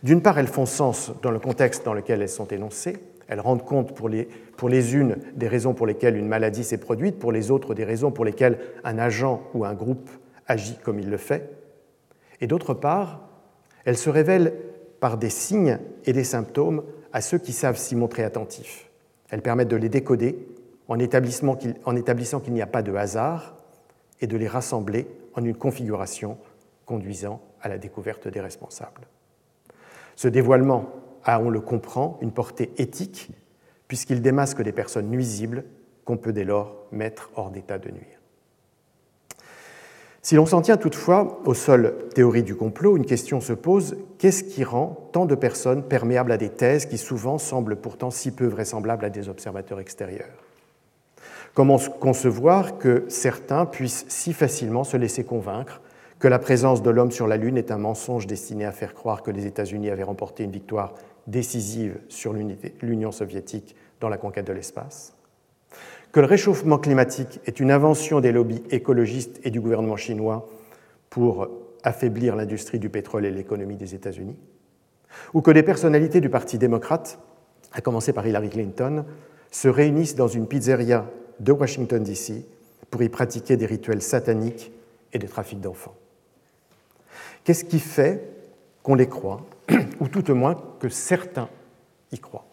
[0.04, 2.98] D'une part, elles font sens dans le contexte dans lequel elles sont énoncées.
[3.30, 4.26] Elles rendent compte pour les,
[4.58, 7.86] pour les unes des raisons pour lesquelles une maladie s'est produite, pour les autres des
[7.86, 10.10] raisons pour lesquelles un agent ou un groupe
[10.48, 11.50] agit comme il le fait.
[12.42, 13.22] Et d'autre part,
[13.86, 14.54] elles se révèlent
[15.00, 18.87] par des signes et des symptômes à ceux qui savent s'y montrer attentifs.
[19.30, 20.48] Elles permettent de les décoder
[20.88, 21.56] en établissant
[22.40, 23.56] qu'il n'y a pas de hasard
[24.22, 26.38] et de les rassembler en une configuration
[26.86, 29.08] conduisant à la découverte des responsables.
[30.16, 30.90] Ce dévoilement
[31.24, 33.30] a, on le comprend, une portée éthique
[33.88, 35.66] puisqu'il démasque des personnes nuisibles
[36.06, 38.17] qu'on peut dès lors mettre hors d'état de nuire.
[40.28, 44.44] Si l'on s'en tient toutefois aux seules théories du complot, une question se pose, qu'est-ce
[44.44, 48.46] qui rend tant de personnes perméables à des thèses qui souvent semblent pourtant si peu
[48.46, 50.44] vraisemblables à des observateurs extérieurs?
[51.54, 55.80] Comment concevoir que certains puissent si facilement se laisser convaincre
[56.20, 59.24] que la présence de l'homme sur la Lune est un mensonge destiné à faire croire
[59.24, 60.94] que les États-Unis avaient remporté une victoire
[61.28, 65.17] décisive sur l'Union soviétique dans la conquête de l'espace?
[66.18, 70.50] Que le réchauffement climatique est une invention des lobbies écologistes et du gouvernement chinois
[71.12, 71.48] pour
[71.84, 74.36] affaiblir l'industrie du pétrole et l'économie des États-Unis
[75.36, 77.20] Ou que des personnalités du Parti démocrate,
[77.72, 79.06] à commencer par Hillary Clinton,
[79.52, 81.06] se réunissent dans une pizzeria
[81.40, 82.48] de Washington, D.C.
[82.90, 84.72] pour y pratiquer des rituels sataniques
[85.14, 85.94] et des trafics d'enfants.
[87.44, 88.28] Qu'est-ce qui fait
[88.82, 89.46] qu'on les croit,
[90.00, 91.50] ou tout au moins que certains
[92.12, 92.47] y croient?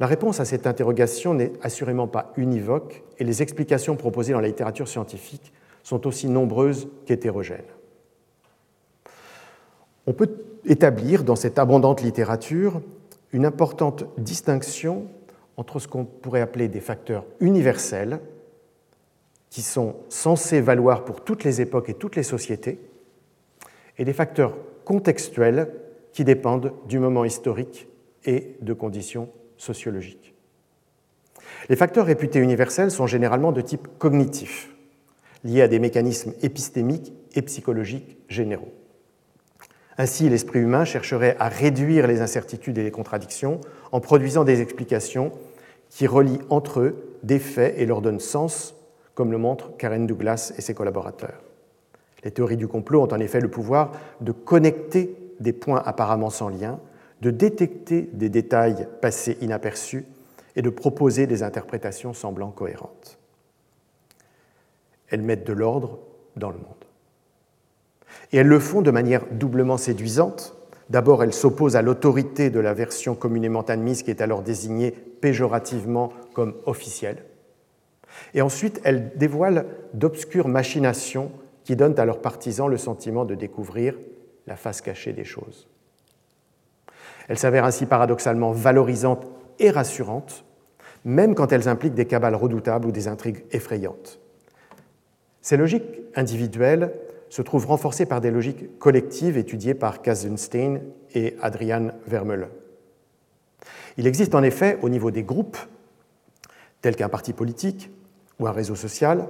[0.00, 4.48] La réponse à cette interrogation n'est assurément pas univoque et les explications proposées dans la
[4.48, 5.52] littérature scientifique
[5.82, 7.62] sont aussi nombreuses qu'hétérogènes.
[10.06, 10.30] On peut
[10.64, 12.80] établir dans cette abondante littérature
[13.32, 15.06] une importante distinction
[15.56, 18.20] entre ce qu'on pourrait appeler des facteurs universels,
[19.50, 22.80] qui sont censés valoir pour toutes les époques et toutes les sociétés,
[23.98, 25.72] et des facteurs contextuels
[26.12, 27.86] qui dépendent du moment historique
[28.24, 30.34] et de conditions sociologiques.
[31.68, 34.70] Les facteurs réputés universels sont généralement de type cognitif,
[35.44, 38.72] liés à des mécanismes épistémiques et psychologiques généraux.
[39.96, 43.60] Ainsi, l'esprit humain chercherait à réduire les incertitudes et les contradictions
[43.92, 45.32] en produisant des explications
[45.88, 48.74] qui relient entre eux des faits et leur donnent sens,
[49.14, 51.40] comme le montrent Karen Douglas et ses collaborateurs.
[52.24, 56.48] Les théories du complot ont en effet le pouvoir de connecter des points apparemment sans
[56.48, 56.80] lien,
[57.24, 60.04] de détecter des détails passés inaperçus
[60.56, 63.18] et de proposer des interprétations semblant cohérentes.
[65.08, 66.00] Elles mettent de l'ordre
[66.36, 66.84] dans le monde.
[68.30, 70.54] Et elles le font de manière doublement séduisante.
[70.90, 76.12] D'abord, elles s'opposent à l'autorité de la version communément admise qui est alors désignée péjorativement
[76.34, 77.24] comme officielle.
[78.34, 81.32] Et ensuite, elles dévoilent d'obscures machinations
[81.64, 83.96] qui donnent à leurs partisans le sentiment de découvrir
[84.46, 85.66] la face cachée des choses.
[87.28, 89.26] Elles s'avèrent ainsi paradoxalement valorisantes
[89.58, 90.44] et rassurantes,
[91.04, 94.20] même quand elles impliquent des cabales redoutables ou des intrigues effrayantes.
[95.42, 96.92] Ces logiques individuelles
[97.28, 100.80] se trouvent renforcées par des logiques collectives étudiées par Kazenstein
[101.14, 102.48] et Adrian Vermeulen.
[103.96, 105.58] Il existe en effet au niveau des groupes,
[106.80, 107.90] tels qu'un parti politique
[108.38, 109.26] ou un réseau social,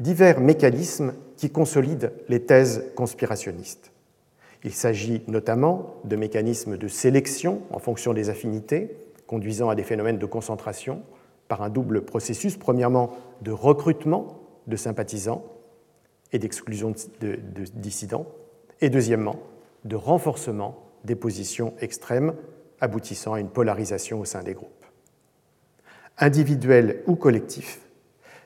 [0.00, 3.93] divers mécanismes qui consolident les thèses conspirationnistes.
[4.64, 8.96] Il s'agit notamment de mécanismes de sélection en fonction des affinités,
[9.26, 11.02] conduisant à des phénomènes de concentration
[11.48, 15.44] par un double processus, premièrement de recrutement de sympathisants
[16.32, 17.38] et d'exclusion de,
[17.74, 18.26] dissidents,
[18.80, 19.36] et deuxièmement
[19.84, 22.34] de renforcement des positions extrêmes
[22.80, 24.70] aboutissant à une polarisation au sein des groupes.
[26.18, 27.80] Individuels ou collectifs,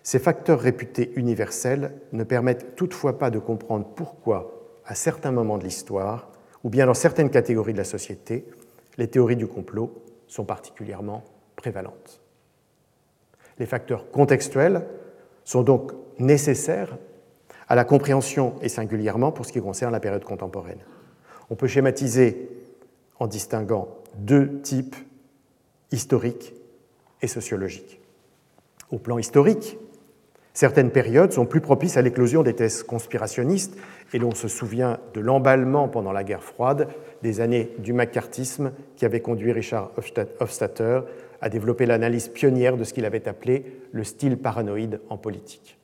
[0.02, 4.57] ces facteurs réputés universels ne permettent toutefois pas de comprendre pourquoi,
[4.88, 6.30] à certains moments de l'histoire,
[6.64, 8.46] ou bien dans certaines catégories de la société,
[8.96, 11.22] les théories du complot sont particulièrement
[11.56, 12.22] prévalentes.
[13.58, 14.86] Les facteurs contextuels
[15.44, 16.96] sont donc nécessaires
[17.68, 20.80] à la compréhension et singulièrement pour ce qui concerne la période contemporaine.
[21.50, 22.48] On peut schématiser
[23.18, 24.96] en distinguant deux types
[25.92, 26.54] historiques
[27.20, 28.00] et sociologiques.
[28.90, 29.78] Au plan historique,
[30.58, 33.78] certaines périodes sont plus propices à l'éclosion des thèses conspirationnistes,
[34.12, 36.88] et l'on se souvient de l'emballement pendant la guerre froide
[37.22, 39.92] des années du macartisme qui avait conduit Richard
[40.40, 41.02] Hofstadter
[41.40, 45.78] à développer l'analyse pionnière de ce qu'il avait appelé le style paranoïde en politique.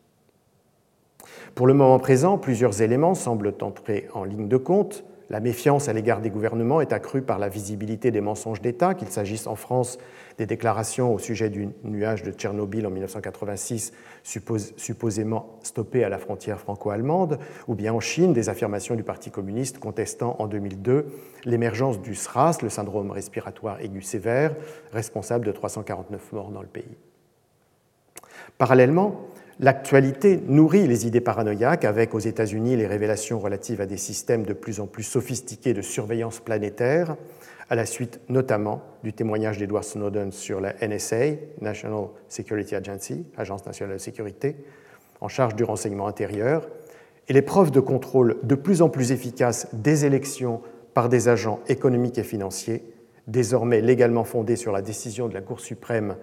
[1.54, 5.04] Pour le moment présent, plusieurs éléments semblent entrer en ligne de compte.
[5.30, 9.08] La méfiance à l'égard des gouvernements est accrue par la visibilité des mensonges d'État, qu'il
[9.08, 9.98] s'agisse en France
[10.37, 16.58] des déclarations au sujet du nuage de Tchernobyl en 1986, supposément stoppé à la frontière
[16.58, 21.06] franco-allemande, ou bien en Chine des affirmations du Parti communiste contestant en 2002
[21.44, 24.54] l'émergence du SRAS, le syndrome respiratoire aigu sévère,
[24.92, 26.96] responsable de 349 morts dans le pays.
[28.58, 29.26] Parallèlement,
[29.61, 34.53] L'actualité nourrit les idées paranoïaques avec aux États-Unis les révélations relatives à des systèmes de
[34.53, 37.17] plus en plus sophistiqués de surveillance planétaire,
[37.71, 43.64] à la suite notamment du témoignage d'Edward Snowden sur la NSA, National Security Agency, Agence
[43.64, 44.57] nationale de sécurité,
[45.21, 46.69] en charge du renseignement intérieur,
[47.29, 50.62] et les preuves de contrôle de plus en plus efficaces des élections
[50.95, 52.83] par des agents économiques et financiers,
[53.29, 56.17] désormais légalement fondés sur la décision de la Cour suprême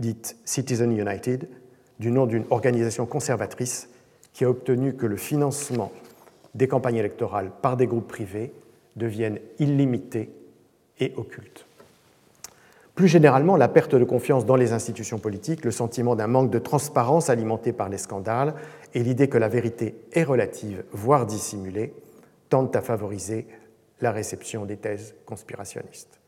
[0.00, 1.48] dite Citizen United,
[1.98, 3.88] du nom d'une organisation conservatrice
[4.32, 5.92] qui a obtenu que le financement
[6.54, 8.52] des campagnes électorales par des groupes privés
[8.96, 10.30] devienne illimité
[11.00, 11.66] et occulte.
[12.94, 16.60] Plus généralement, la perte de confiance dans les institutions politiques, le sentiment d'un manque de
[16.60, 18.54] transparence alimenté par les scandales
[18.94, 21.92] et l'idée que la vérité est relative, voire dissimulée,
[22.50, 23.48] tentent à favoriser
[24.00, 26.20] la réception des thèses conspirationnistes.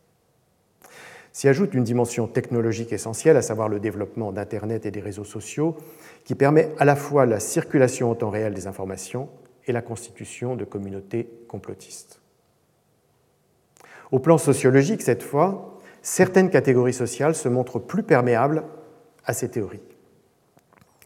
[1.36, 5.76] S'y ajoute une dimension technologique essentielle, à savoir le développement d'Internet et des réseaux sociaux,
[6.24, 9.28] qui permet à la fois la circulation en temps réel des informations
[9.66, 12.22] et la constitution de communautés complotistes.
[14.12, 18.64] Au plan sociologique, cette fois, certaines catégories sociales se montrent plus perméables
[19.26, 19.82] à ces théories.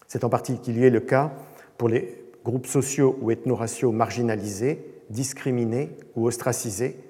[0.06, 1.32] C'est en particulier le cas
[1.76, 4.78] pour les groupes sociaux ou ethno-raciaux marginalisés,
[5.10, 7.00] discriminés ou ostracisés,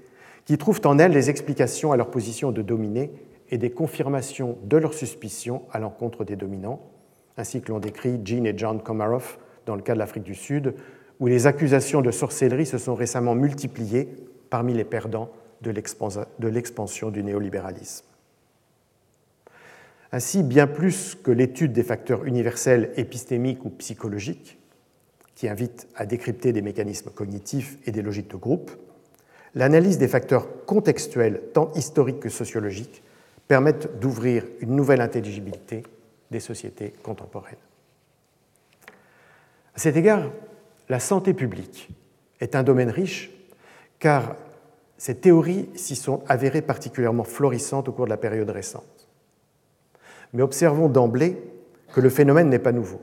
[0.44, 3.12] qui trouvent en elles des explications à leur position de dominés
[3.50, 6.81] et des confirmations de leurs suspicions à l'encontre des dominants,
[7.37, 10.74] ainsi que l'ont décrit Jean et John Komarov dans le cas de l'Afrique du Sud,
[11.18, 14.09] où les accusations de sorcellerie se sont récemment multipliées
[14.48, 18.07] parmi les perdants de l'expansion du néolibéralisme.
[20.12, 24.59] Ainsi, bien plus que l'étude des facteurs universels épistémiques ou psychologiques,
[25.35, 28.72] qui invitent à décrypter des mécanismes cognitifs et des logiques de groupe,
[29.54, 33.02] l'analyse des facteurs contextuels, tant historiques que sociologiques,
[33.48, 35.82] permettent d'ouvrir une nouvelle intelligibilité
[36.30, 37.56] des sociétés contemporaines.
[39.74, 40.30] À cet égard,
[40.88, 41.88] la santé publique
[42.40, 43.30] est un domaine riche
[43.98, 44.36] car
[44.98, 49.08] ces théories s'y sont avérées particulièrement florissantes au cours de la période récente.
[50.32, 51.42] Mais observons d'emblée
[51.92, 53.00] que le phénomène n'est pas nouveau.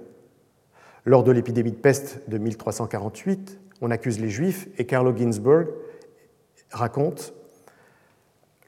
[1.05, 5.67] Lors de l'épidémie de peste de 1348, on accuse les Juifs et Carlo Ginzburg
[6.71, 7.34] raconte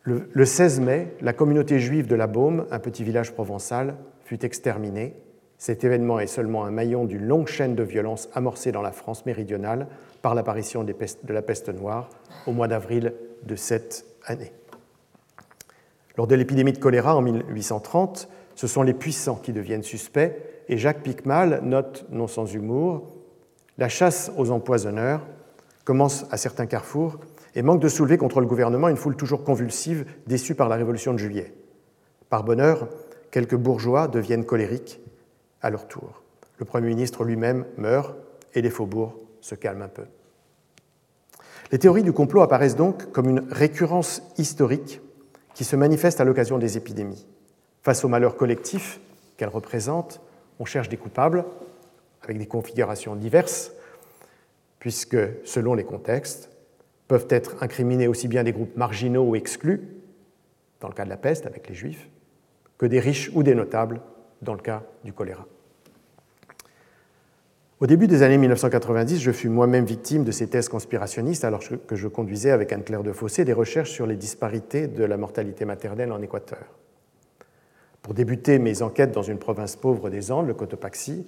[0.03, 5.15] le 16 mai, la communauté juive de la Baume, un petit village provençal, fut exterminée.
[5.57, 9.25] Cet événement est seulement un maillon d'une longue chaîne de violences amorcée dans la France
[9.25, 9.87] méridionale
[10.21, 10.93] par l'apparition de
[11.33, 12.09] la peste noire
[12.47, 14.51] au mois d'avril de cette année.
[16.17, 20.35] Lors de l'épidémie de choléra en 1830, ce sont les puissants qui deviennent suspects,
[20.67, 23.15] et Jacques Picmal note, non sans humour,
[23.77, 25.25] La chasse aux empoisonneurs
[25.85, 27.17] commence à certains carrefours
[27.55, 31.13] et manque de soulever contre le gouvernement une foule toujours convulsive déçue par la Révolution
[31.13, 31.53] de juillet.
[32.29, 32.87] Par bonheur,
[33.31, 34.99] quelques bourgeois deviennent colériques
[35.61, 36.21] à leur tour.
[36.57, 38.15] Le Premier ministre lui-même meurt
[38.53, 40.03] et les faubourgs se calment un peu.
[41.71, 45.01] Les théories du complot apparaissent donc comme une récurrence historique
[45.53, 47.27] qui se manifeste à l'occasion des épidémies.
[47.83, 48.99] Face au malheur collectif
[49.37, 50.21] qu'elles représentent,
[50.59, 51.45] on cherche des coupables
[52.23, 53.71] avec des configurations diverses,
[54.79, 56.49] puisque, selon les contextes,
[57.09, 59.81] peuvent être incriminés aussi bien des groupes marginaux ou exclus,
[60.79, 62.07] dans le cas de la peste avec les juifs,
[62.77, 63.99] que des riches ou des notables,
[64.43, 65.45] dans le cas du choléra.
[67.79, 71.95] Au début des années 1990, je fus moi-même victime de ces thèses conspirationnistes alors que
[71.95, 76.11] je conduisais avec Anne-Claire de Fossé des recherches sur les disparités de la mortalité maternelle
[76.11, 76.77] en Équateur.
[78.03, 81.25] Pour débuter mes enquêtes dans une province pauvre des Andes, le Cotopaxi,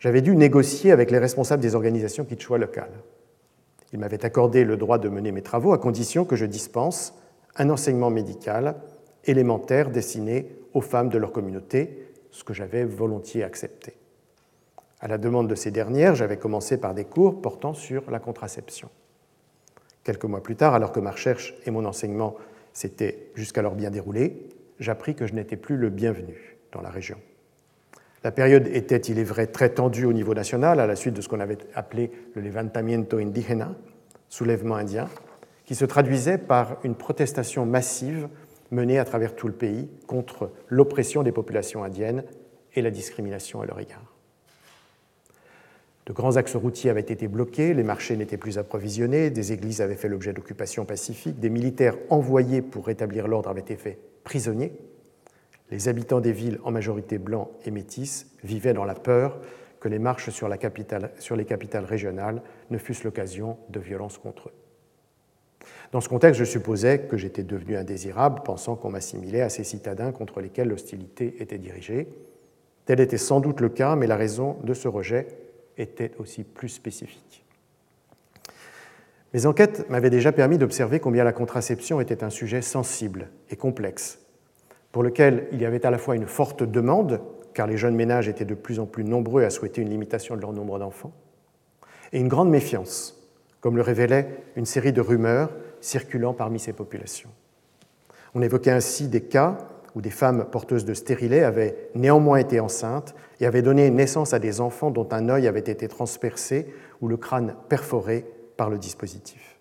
[0.00, 3.00] j'avais dû négocier avec les responsables des organisations quichua locales.
[3.92, 7.14] Ils m'avaient accordé le droit de mener mes travaux à condition que je dispense
[7.56, 8.76] un enseignement médical
[9.24, 13.94] élémentaire destiné aux femmes de leur communauté, ce que j'avais volontiers accepté.
[15.00, 18.90] À la demande de ces dernières, j'avais commencé par des cours portant sur la contraception.
[20.04, 22.36] Quelques mois plus tard, alors que ma recherche et mon enseignement
[22.72, 24.48] s'étaient jusqu'alors bien déroulés,
[24.78, 27.18] j'appris que je n'étais plus le bienvenu dans la région.
[28.24, 31.20] La période était, il est vrai, très tendue au niveau national à la suite de
[31.20, 33.74] ce qu'on avait appelé le levantamiento indígena,
[34.28, 35.08] soulèvement indien,
[35.64, 38.28] qui se traduisait par une protestation massive
[38.70, 42.24] menée à travers tout le pays contre l'oppression des populations indiennes
[42.74, 44.14] et la discrimination à leur égard.
[46.06, 49.94] De grands axes routiers avaient été bloqués, les marchés n'étaient plus approvisionnés, des églises avaient
[49.94, 54.72] fait l'objet d'occupations pacifiques, des militaires envoyés pour rétablir l'ordre avaient été faits prisonniers.
[55.70, 59.40] Les habitants des villes, en majorité blancs et métis, vivaient dans la peur
[59.80, 60.48] que les marches sur,
[61.18, 64.52] sur les capitales régionales ne fussent l'occasion de violences contre eux.
[65.92, 70.12] Dans ce contexte, je supposais que j'étais devenu indésirable, pensant qu'on m'assimilait à ces citadins
[70.12, 72.08] contre lesquels l'hostilité était dirigée.
[72.84, 75.28] Tel était sans doute le cas, mais la raison de ce rejet
[75.76, 77.44] était aussi plus spécifique.
[79.34, 84.18] Mes enquêtes m'avaient déjà permis d'observer combien la contraception était un sujet sensible et complexe,
[84.92, 87.20] pour lequel il y avait à la fois une forte demande,
[87.54, 90.40] car les jeunes ménages étaient de plus en plus nombreux à souhaiter une limitation de
[90.40, 91.12] leur nombre d'enfants,
[92.12, 93.18] et une grande méfiance,
[93.60, 97.30] comme le révélait une série de rumeurs circulant parmi ces populations.
[98.34, 99.58] On évoquait ainsi des cas
[99.94, 104.38] où des femmes porteuses de stérilets avaient néanmoins été enceintes et avaient donné naissance à
[104.38, 108.26] des enfants dont un œil avait été transpercé ou le crâne perforé
[108.56, 109.58] par le dispositif.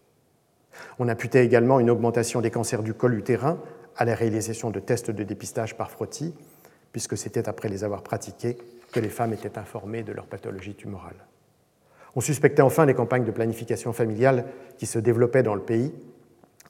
[1.00, 3.58] On imputait également une augmentation des cancers du col utérin
[3.98, 6.34] à la réalisation de tests de dépistage par frottis,
[6.92, 8.58] puisque c'était après les avoir pratiqués
[8.92, 11.26] que les femmes étaient informées de leur pathologie tumorale.
[12.16, 14.46] On suspectait enfin les campagnes de planification familiale
[14.78, 15.94] qui se développaient dans le pays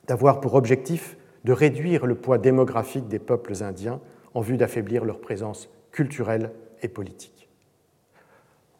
[0.07, 4.01] d'avoir pour objectif de réduire le poids démographique des peuples indiens
[4.33, 6.51] en vue d'affaiblir leur présence culturelle
[6.81, 7.49] et politique.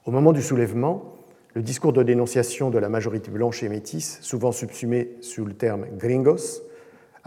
[0.05, 1.15] Au moment du soulèvement,
[1.53, 5.85] le discours de dénonciation de la majorité blanche et métisse, souvent subsumé sous le terme
[5.97, 6.61] gringos,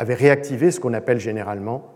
[0.01, 1.93] avait réactivé ce qu'on appelle généralement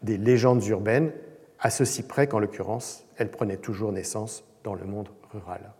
[0.00, 1.10] des légendes urbaines,
[1.58, 5.72] à ceci près qu'en l'occurrence, elles prenaient toujours naissance dans le monde rural.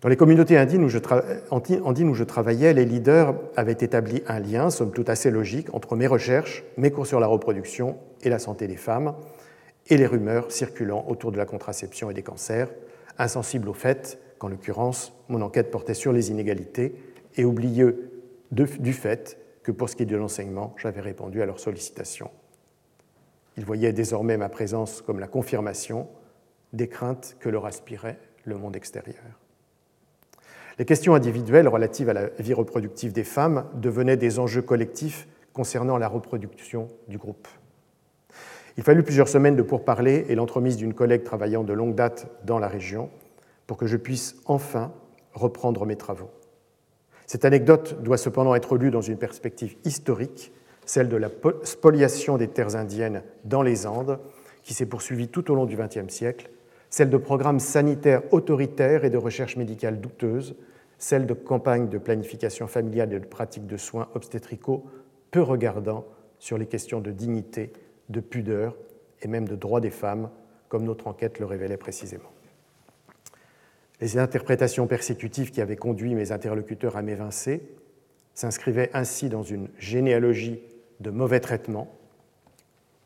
[0.00, 5.10] Dans les communautés andines où, je travaillais, les leaders avaient établi un lien, somme toute
[5.10, 9.16] assez logique, entre mes recherches, mes cours sur la reproduction et la santé des femmes,
[9.88, 12.68] et les rumeurs circulant autour de la contraception et des cancers,
[13.18, 16.94] insensibles au fait qu'en l'occurrence, mon enquête portait sur les inégalités
[17.36, 18.12] et oublieux
[18.52, 22.30] du fait que pour ce qui est de l'enseignement, j'avais répondu à leurs sollicitations.
[23.56, 26.08] Ils voyaient désormais ma présence comme la confirmation
[26.72, 29.40] des craintes que leur aspirait le monde extérieur.
[30.78, 35.98] Les questions individuelles relatives à la vie reproductive des femmes devenaient des enjeux collectifs concernant
[35.98, 37.48] la reproduction du groupe.
[38.76, 42.60] Il fallut plusieurs semaines de pourparlers et l'entremise d'une collègue travaillant de longue date dans
[42.60, 43.10] la région
[43.66, 44.92] pour que je puisse enfin
[45.34, 46.30] reprendre mes travaux.
[47.28, 50.50] Cette anecdote doit cependant être lue dans une perspective historique,
[50.86, 51.28] celle de la
[51.62, 54.18] spoliation des terres indiennes dans les Andes,
[54.62, 56.48] qui s'est poursuivie tout au long du XXe siècle,
[56.88, 60.56] celle de programmes sanitaires autoritaires et de recherche médicale douteuse,
[60.96, 64.86] celle de campagnes de planification familiale et de pratiques de soins obstétricaux
[65.30, 66.06] peu regardant
[66.38, 67.74] sur les questions de dignité,
[68.08, 68.74] de pudeur
[69.20, 70.30] et même de droits des femmes,
[70.70, 72.30] comme notre enquête le révélait précisément.
[74.00, 77.62] Les interprétations persécutives qui avaient conduit mes interlocuteurs à m'évincer
[78.34, 80.60] s'inscrivaient ainsi dans une généalogie
[81.00, 81.92] de mauvais traitements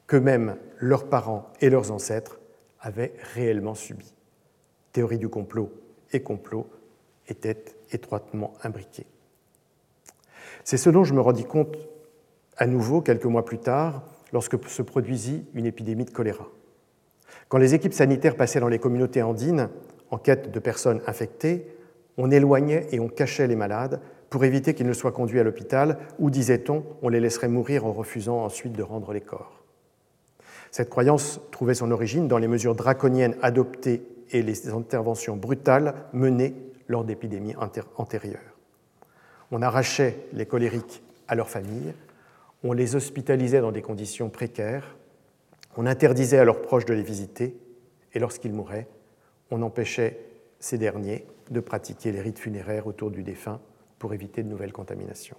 [0.06, 2.38] qu'eux-mêmes, leurs parents et leurs ancêtres
[2.80, 4.12] avaient réellement subis.
[4.92, 5.72] Théorie du complot
[6.12, 6.68] et complot
[7.28, 9.06] étaient étroitement imbriqués.
[10.64, 11.76] C'est ce dont je me rendis compte
[12.58, 16.48] à nouveau quelques mois plus tard, lorsque se produisit une épidémie de choléra.
[17.48, 19.70] Quand les équipes sanitaires passaient dans les communautés andines
[20.12, 21.66] en quête de personnes infectées,
[22.18, 25.98] on éloignait et on cachait les malades pour éviter qu'ils ne soient conduits à l'hôpital,
[26.18, 29.64] ou, disait-on, on les laisserait mourir en refusant ensuite de rendre les corps.
[30.70, 36.54] Cette croyance trouvait son origine dans les mesures draconiennes adoptées et les interventions brutales menées
[36.88, 37.54] lors d'épidémies
[37.96, 38.40] antérieures.
[39.50, 41.94] On arrachait les colériques à leurs familles,
[42.64, 44.96] on les hospitalisait dans des conditions précaires,
[45.76, 47.56] on interdisait à leurs proches de les visiter,
[48.14, 48.88] et lorsqu'ils mouraient,
[49.52, 50.18] on empêchait
[50.58, 53.60] ces derniers de pratiquer les rites funéraires autour du défunt
[53.98, 55.36] pour éviter de nouvelles contaminations.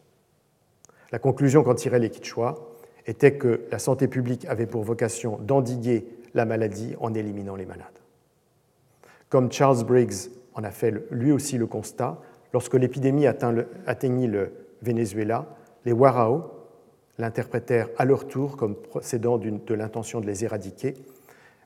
[1.11, 2.55] La conclusion qu'en tiraient les Quichua
[3.05, 7.87] était que la santé publique avait pour vocation d'endiguer la maladie en éliminant les malades.
[9.29, 12.21] Comme Charles Briggs en a fait lui aussi le constat.
[12.53, 14.51] Lorsque l'épidémie atteignit le
[14.81, 15.47] Venezuela,
[15.85, 16.51] les Warao
[17.17, 20.93] l'interprétèrent à leur tour comme procédant de l'intention de les éradiquer,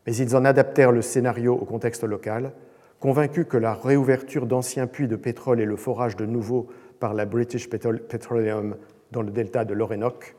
[0.07, 2.53] mais ils en adaptèrent le scénario au contexte local,
[3.01, 6.69] convaincus que la réouverture d'anciens puits de pétrole et le forage de nouveaux
[7.01, 8.77] par la British Petroleum
[9.11, 10.35] dans le delta de l'Orénoque,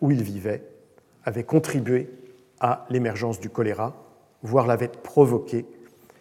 [0.00, 0.64] où ils vivaient,
[1.24, 2.10] avaient contribué
[2.58, 3.94] à l'émergence du choléra,
[4.42, 5.64] voire l'avaient provoqué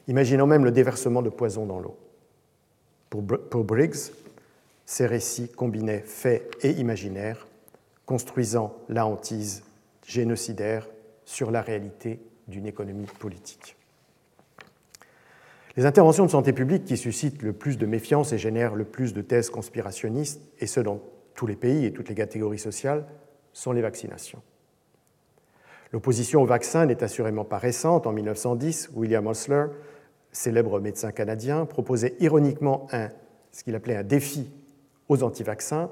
[0.07, 1.97] imaginant même le déversement de poison dans l'eau.
[3.09, 4.11] Pour, Briggs,
[4.85, 7.47] ces récits combinaient faits et imaginaires,
[8.05, 9.63] construisant la hantise
[10.05, 10.87] génocidaire
[11.25, 13.75] sur la réalité d'une économie politique.
[15.75, 19.13] Les interventions de santé publique qui suscitent le plus de méfiance et génèrent le plus
[19.13, 21.01] de thèses conspirationnistes, et ce dans
[21.35, 23.05] tous les pays et toutes les catégories sociales,
[23.53, 24.41] sont les vaccinations.
[25.91, 28.07] L'opposition au vaccin n'est assurément pas récente.
[28.07, 29.67] En 1910, William Osler
[30.37, 33.09] célèbre médecin canadien, proposait ironiquement un,
[33.51, 34.51] ce qu'il appelait un défi
[35.09, 35.89] aux antivaccins,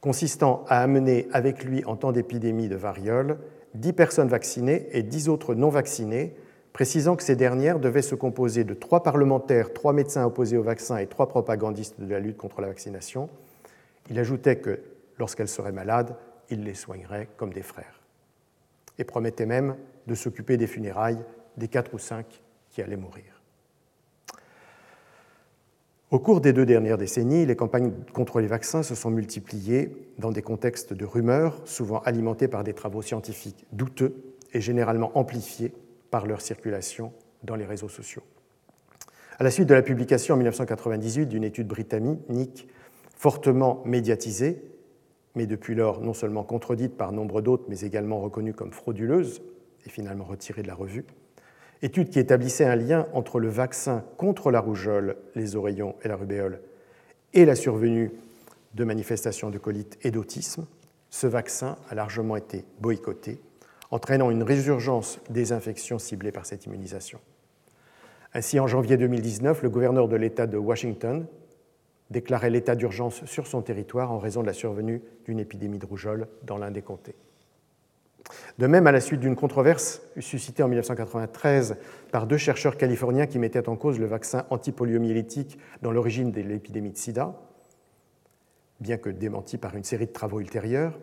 [0.00, 3.38] consistant à amener avec lui en temps d'épidémie de variole
[3.80, 6.34] 10 personnes vaccinées et 10 autres non vaccinées,
[6.72, 10.98] précisant que ces dernières devaient se composer de 3 parlementaires, 3 médecins opposés au vaccin
[10.98, 13.28] et 3 propagandistes de la lutte contre la vaccination.
[14.10, 14.80] Il ajoutait que
[15.18, 16.16] lorsqu'elles seraient malades,
[16.50, 18.00] il les soignerait comme des frères.
[18.98, 21.18] Et promettait même de s'occuper des funérailles
[21.56, 22.26] des 4 ou 5
[22.70, 23.35] qui allaient mourir.
[26.12, 30.30] Au cours des deux dernières décennies, les campagnes contre les vaccins se sont multipliées dans
[30.30, 34.14] des contextes de rumeurs, souvent alimentés par des travaux scientifiques douteux
[34.52, 35.72] et généralement amplifiés
[36.12, 38.22] par leur circulation dans les réseaux sociaux.
[39.40, 42.68] À la suite de la publication en 1998 d'une étude britannique
[43.16, 44.62] fortement médiatisée,
[45.34, 49.42] mais depuis lors non seulement contredite par nombre d'autres, mais également reconnue comme frauduleuse
[49.84, 51.04] et finalement retirée de la revue,
[51.82, 56.16] étude qui établissait un lien entre le vaccin contre la rougeole, les oreillons et la
[56.16, 56.60] rubéole
[57.34, 58.12] et la survenue
[58.74, 60.66] de manifestations de colite et d'autisme,
[61.10, 63.40] ce vaccin a largement été boycotté,
[63.90, 67.20] entraînant une résurgence des infections ciblées par cette immunisation.
[68.34, 71.26] Ainsi, en janvier 2019, le gouverneur de l'État de Washington
[72.10, 76.28] déclarait l'état d'urgence sur son territoire en raison de la survenue d'une épidémie de rougeole
[76.42, 77.16] dans l'un des comtés.
[78.58, 81.76] De même, à la suite d'une controverse suscitée en 1993
[82.10, 86.90] par deux chercheurs californiens qui mettaient en cause le vaccin antipoliomyélitique dans l'origine de l'épidémie
[86.90, 87.34] de sida,
[88.80, 90.98] bien que démentie par une série de travaux ultérieurs,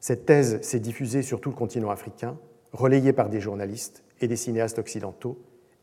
[0.00, 2.38] cette thèse s'est diffusée sur tout le continent africain,
[2.72, 5.38] relayée par des journalistes et des cinéastes occidentaux,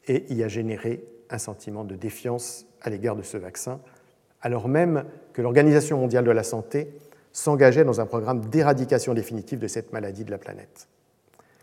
[0.07, 3.81] et y a généré un sentiment de défiance à l'égard de ce vaccin,
[4.41, 6.89] alors même que l'Organisation mondiale de la santé
[7.35, 10.87] s'engageait dans un programme d'éradication définitive de cette maladie de la planète.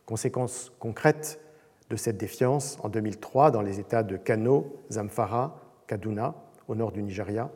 [0.04, 1.40] Conséquence concrète
[1.88, 6.34] de cette défiance, en 2003, dans les États de Kano, Zamfara, Kaduna,
[6.68, 7.50] au nord du Nigeria,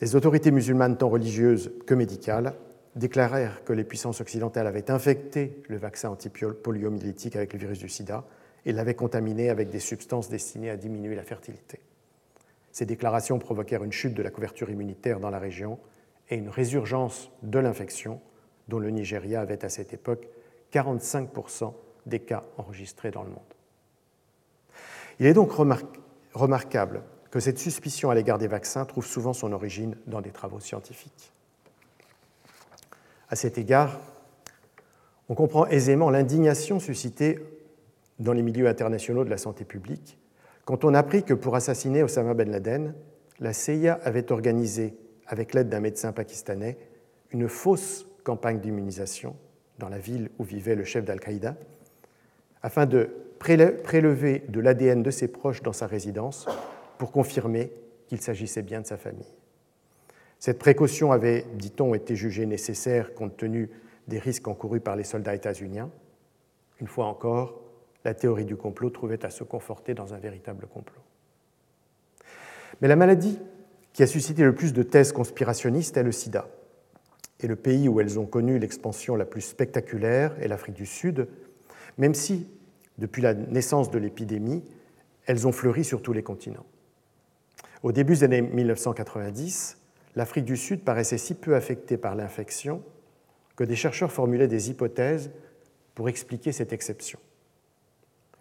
[0.00, 2.54] les autorités musulmanes tant religieuses que médicales
[2.96, 8.24] déclarèrent que les puissances occidentales avaient infecté le vaccin antipoliomyélitique avec le virus du sida
[8.66, 11.78] et l'avaient contaminé avec des substances destinées à diminuer la fertilité.
[12.72, 15.78] Ces déclarations provoquèrent une chute de la couverture immunitaire dans la région
[16.32, 18.18] et une résurgence de l'infection,
[18.66, 20.26] dont le Nigeria avait à cette époque
[20.72, 21.74] 45%
[22.06, 23.38] des cas enregistrés dans le monde.
[25.20, 25.52] Il est donc
[26.32, 30.58] remarquable que cette suspicion à l'égard des vaccins trouve souvent son origine dans des travaux
[30.58, 31.32] scientifiques.
[33.28, 34.00] À cet égard,
[35.28, 37.40] on comprend aisément l'indignation suscitée
[38.18, 40.18] dans les milieux internationaux de la santé publique
[40.64, 42.94] quand on apprit que pour assassiner Osama Ben Laden,
[43.38, 44.94] la CIA avait organisé
[45.32, 46.76] avec l'aide d'un médecin pakistanais,
[47.30, 49.34] une fausse campagne d'immunisation
[49.78, 51.56] dans la ville où vivait le chef d'Al-Qaïda,
[52.62, 53.08] afin de
[53.38, 56.46] prélever de l'ADN de ses proches dans sa résidence
[56.98, 57.72] pour confirmer
[58.08, 59.34] qu'il s'agissait bien de sa famille.
[60.38, 63.70] Cette précaution avait, dit-on, été jugée nécessaire compte tenu
[64.08, 65.90] des risques encourus par les soldats états-uniens.
[66.78, 67.58] Une fois encore,
[68.04, 71.00] la théorie du complot trouvait à se conforter dans un véritable complot.
[72.82, 73.38] Mais la maladie
[73.92, 76.48] qui a suscité le plus de thèses conspirationnistes est le sida.
[77.40, 81.28] Et le pays où elles ont connu l'expansion la plus spectaculaire est l'Afrique du Sud,
[81.98, 82.46] même si,
[82.98, 84.64] depuis la naissance de l'épidémie,
[85.26, 86.66] elles ont fleuri sur tous les continents.
[87.82, 89.78] Au début des années 1990,
[90.14, 92.82] l'Afrique du Sud paraissait si peu affectée par l'infection
[93.56, 95.30] que des chercheurs formulaient des hypothèses
[95.94, 97.18] pour expliquer cette exception.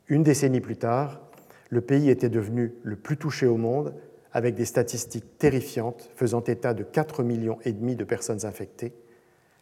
[0.08, 1.22] Une décennie plus tard,
[1.70, 3.94] le pays était devenu le plus touché au monde
[4.34, 8.94] avec des statistiques terrifiantes faisant état de 4,5 millions et demi de personnes infectées,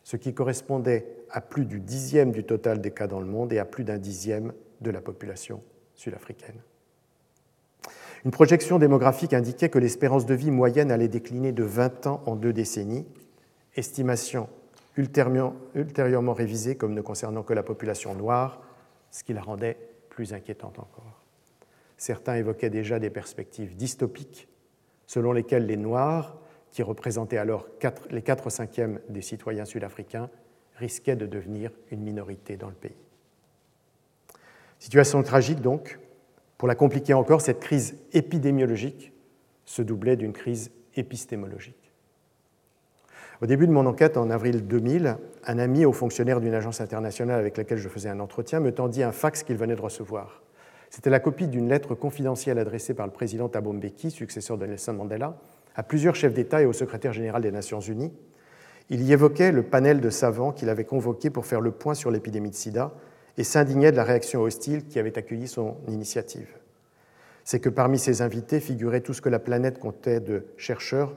[0.03, 3.59] ce qui correspondait à plus du dixième du total des cas dans le monde et
[3.59, 5.61] à plus d'un dixième de la population
[5.95, 6.61] sud-africaine.
[8.25, 12.35] Une projection démographique indiquait que l'espérance de vie moyenne allait décliner de 20 ans en
[12.35, 13.07] deux décennies,
[13.75, 14.49] estimation
[14.97, 18.61] ultérieurement révisée comme ne concernant que la population noire,
[19.11, 19.77] ce qui la rendait
[20.09, 21.23] plus inquiétante encore.
[21.97, 24.49] Certains évoquaient déjà des perspectives dystopiques
[25.09, 26.37] selon lesquels les Noirs,
[26.69, 27.65] qui représentaient alors
[28.11, 30.29] les 4 cinquièmes des citoyens sud-africains,
[30.75, 32.95] risquaient de devenir une minorité dans le pays.
[34.77, 35.97] Situation tragique donc.
[36.59, 39.11] Pour la compliquer encore, cette crise épidémiologique
[39.65, 41.91] se doublait d'une crise épistémologique.
[43.41, 47.39] Au début de mon enquête, en avril 2000, un ami haut fonctionnaire d'une agence internationale
[47.39, 50.43] avec laquelle je faisais un entretien me tendit un fax qu'il venait de recevoir.
[50.89, 54.93] C'était la copie d'une lettre confidentielle adressée par le président Thabo Mbeki, successeur de Nelson
[54.93, 55.37] Mandela,
[55.75, 58.11] à plusieurs chefs d'État et au secrétaire général des Nations Unies.
[58.89, 62.09] Il y évoquait le panel de savants qu'il avait convoqué pour faire le point sur
[62.09, 62.91] l'épidémie de sida
[63.37, 66.49] et s'indignait de la réaction hostile qui avait accueilli son initiative.
[67.43, 71.15] C'est que parmi ces invités figurait tout ce que la planète comptait de chercheurs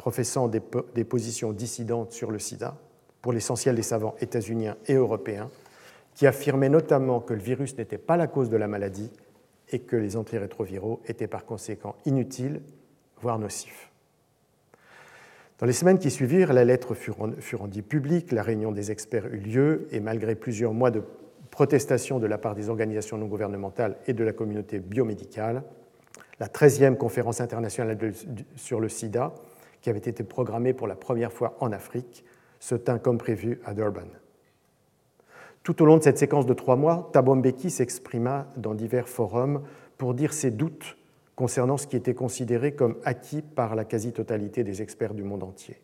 [0.00, 2.74] professant des, positions dissidentes sur le sida,
[3.20, 5.50] pour l'essentiel des savants états-uniens et européens,
[6.14, 9.10] qui affirmaient notamment que le virus n'était pas la cause de la maladie
[9.70, 12.60] et que les antirétroviraux étaient par conséquent inutiles,
[13.20, 13.90] voire nocifs.
[15.58, 19.40] Dans les semaines qui suivirent, la lettre fut rendue publique, la réunion des experts eut
[19.40, 21.02] lieu, et malgré plusieurs mois de
[21.50, 25.62] protestation de la part des organisations non gouvernementales et de la communauté biomédicale,
[26.38, 27.98] la 13e conférence internationale
[28.56, 29.34] sur le sida,
[29.82, 32.24] qui avait été programmée pour la première fois en Afrique,
[32.58, 34.08] se tint comme prévu à Durban.
[35.62, 39.62] Tout au long de cette séquence de trois mois, Thabo Mbeki s'exprima dans divers forums
[39.98, 40.96] pour dire ses doutes
[41.36, 45.78] concernant ce qui était considéré comme acquis par la quasi-totalité des experts du monde entier.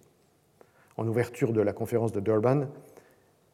[0.97, 2.67] En ouverture de la conférence de Durban,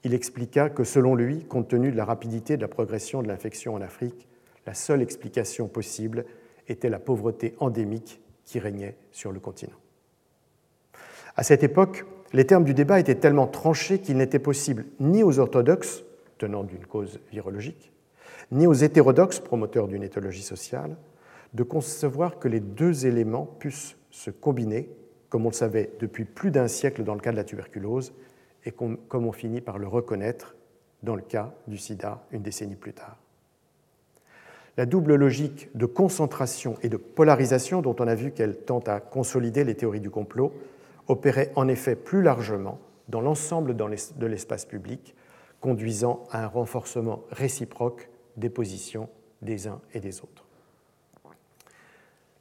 [0.04, 3.74] il expliqua que selon lui, compte tenu de la rapidité de la progression de l'infection
[3.74, 4.28] en Afrique,
[4.66, 6.24] la seule explication possible
[6.68, 9.76] était la pauvreté endémique qui régnait sur le continent.
[11.36, 15.38] À cette époque, les termes du débat étaient tellement tranchés qu'il n'était possible ni aux
[15.38, 16.04] orthodoxes,
[16.42, 17.92] tenant d'une cause virologique,
[18.50, 20.96] ni aux hétérodoxes, promoteurs d'une éthologie sociale,
[21.54, 24.90] de concevoir que les deux éléments puissent se combiner,
[25.28, 28.12] comme on le savait depuis plus d'un siècle dans le cas de la tuberculose,
[28.64, 30.56] et comme on finit par le reconnaître
[31.04, 33.18] dans le cas du sida une décennie plus tard.
[34.76, 38.98] La double logique de concentration et de polarisation dont on a vu qu'elle tente à
[38.98, 40.52] consolider les théories du complot
[41.06, 45.14] opérait en effet plus largement dans l'ensemble de l'espace public,
[45.62, 49.08] conduisant à un renforcement réciproque des positions
[49.40, 50.44] des uns et des autres.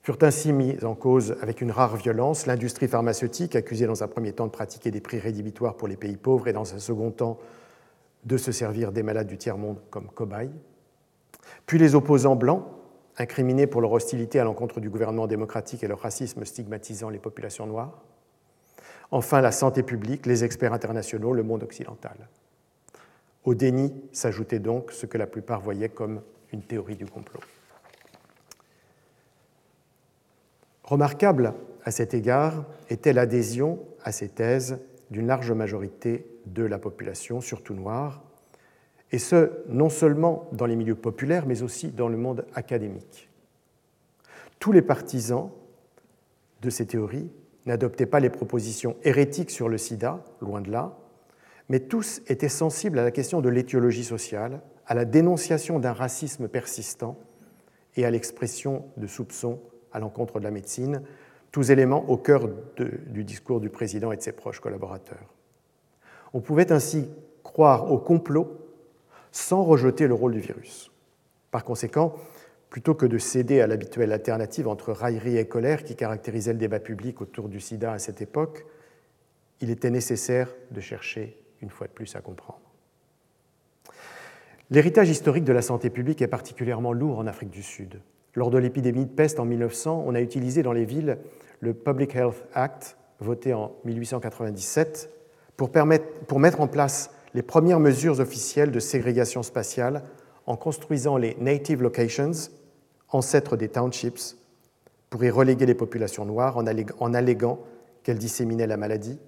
[0.02, 4.34] Furent ainsi mises en cause avec une rare violence l'industrie pharmaceutique, accusée dans un premier
[4.34, 7.38] temps de pratiquer des prix rédhibitoires pour les pays pauvres et dans un second temps
[8.26, 10.52] de se servir des malades du tiers-monde comme cobayes,
[11.68, 12.64] puis les opposants blancs,
[13.18, 17.68] incriminés pour leur hostilité à l'encontre du gouvernement démocratique et leur racisme stigmatisant les populations
[17.68, 18.02] noires,
[19.12, 22.18] enfin la santé publique, les experts internationaux, le monde occidental.
[23.44, 26.22] Au déni s'ajoutait donc ce que la plupart voyaient comme
[26.52, 27.40] une théorie du complot.
[30.84, 34.80] Remarquable à cet égard était l'adhésion à ces thèses
[35.10, 38.24] d'une large majorité de la population, surtout noire,
[39.12, 43.30] et ce, non seulement dans les milieux populaires, mais aussi dans le monde académique.
[44.60, 45.50] Tous les partisans
[46.62, 47.30] de ces théories
[47.66, 50.98] n'adoptaient pas les propositions hérétiques sur le sida, loin de là,
[51.72, 56.50] mais tous étaient sensibles à la question de l'étiologie sociale, à la dénonciation d'un racisme
[56.50, 57.18] persistant
[57.96, 59.62] et à l'expression de soupçons
[59.94, 61.02] à l'encontre de la médecine,
[61.54, 65.34] tous éléments au cœur du discours du président et de ses proches collaborateurs.
[66.34, 67.08] On pouvait ainsi
[67.42, 68.52] croire au complot
[69.32, 70.92] sans rejeter le rôle du virus.
[71.52, 72.16] Par conséquent,
[72.70, 76.82] plutôt que de céder à l'habituelle alternative entre raillerie et colère qui caractérisait le débat
[76.82, 78.66] public autour du sida à cette époque,
[79.62, 82.62] il était nécessaire de chercher une fois de plus à comprendre.
[84.70, 88.02] L'héritage historique de la santé publique est particulièrement lourd en Afrique du Sud.
[88.36, 91.18] Lors de l'épidémie de peste en 1900, on a utilisé dans les villes
[91.60, 95.10] le Public Health Act, voté en 1897,
[95.58, 100.04] pour, permettre, pour mettre en place les premières mesures officielles de ségrégation spatiale
[100.46, 102.32] en construisant les Native Locations,
[103.10, 104.38] ancêtres des townships,
[105.10, 107.60] pour y reléguer les populations noires en alléguant
[108.04, 109.20] qu'elles disséminaient la maladie,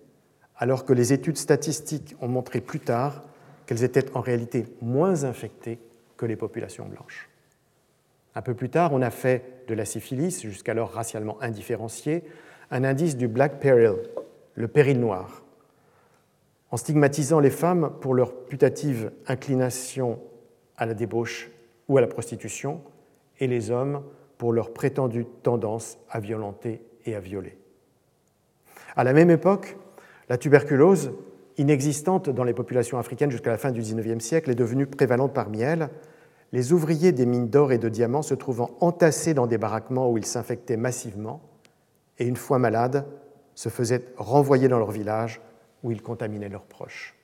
[0.57, 3.23] alors que les études statistiques ont montré plus tard
[3.65, 5.79] qu'elles étaient en réalité moins infectées
[6.17, 7.29] que les populations blanches.
[8.35, 12.23] Un peu plus tard, on a fait de la syphilis, jusqu'alors racialement indifférenciée,
[12.71, 13.93] un indice du black peril,
[14.55, 15.43] le péril noir,
[16.71, 20.19] en stigmatisant les femmes pour leur putative inclination
[20.77, 21.51] à la débauche
[21.87, 22.81] ou à la prostitution,
[23.39, 24.03] et les hommes
[24.37, 27.57] pour leur prétendue tendance à violenter et à violer.
[28.95, 29.77] À la même époque,
[30.29, 31.11] la tuberculose,
[31.57, 35.61] inexistante dans les populations africaines jusqu'à la fin du XIXe siècle, est devenue prévalente parmi
[35.61, 35.89] elles,
[36.51, 40.17] les ouvriers des mines d'or et de diamants se trouvant entassés dans des baraquements où
[40.17, 41.41] ils s'infectaient massivement
[42.19, 43.05] et, une fois malades,
[43.55, 45.41] se faisaient renvoyer dans leur village
[45.83, 47.15] où ils contaminaient leurs proches.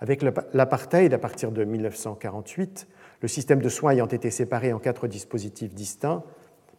[0.00, 2.88] Avec l'apartheid, à partir de 1948,
[3.22, 6.24] le système de soins ayant été séparé en quatre dispositifs distincts,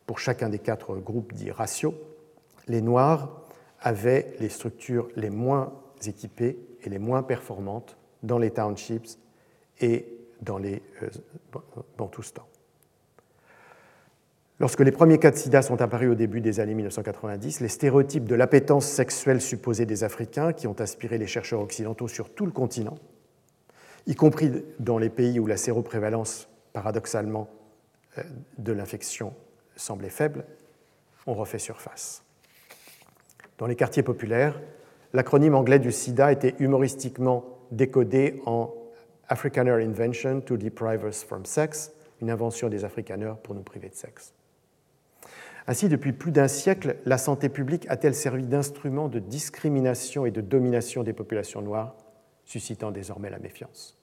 [0.05, 1.95] pour chacun des quatre groupes dits ratios,
[2.67, 3.44] les Noirs
[3.85, 5.71] avaient les structures les moins
[6.05, 9.19] équipées et les moins performantes dans les townships
[9.79, 10.07] et
[10.41, 11.09] dans les euh,
[11.97, 12.43] Bantoustans.
[14.59, 18.25] Lorsque les premiers cas de sida sont apparus au début des années 1990, les stéréotypes
[18.25, 22.51] de l'appétence sexuelle supposée des Africains, qui ont inspiré les chercheurs occidentaux sur tout le
[22.51, 22.97] continent,
[24.07, 27.49] y compris dans les pays où la séroprévalence, paradoxalement,
[28.17, 28.23] euh,
[28.57, 29.33] de l'infection
[29.75, 30.45] semblait faible,
[31.27, 32.24] ont refait surface.
[33.57, 34.59] Dans les quartiers populaires,
[35.13, 38.73] l'acronyme anglais du sida était humoristiquement décodé en
[39.27, 43.95] Afrikaner Invention to Deprive Us from Sex, une invention des Afrikaners pour nous priver de
[43.95, 44.33] sexe.
[45.67, 50.41] Ainsi, depuis plus d'un siècle, la santé publique a-t-elle servi d'instrument de discrimination et de
[50.41, 51.95] domination des populations noires,
[52.43, 53.97] suscitant désormais la méfiance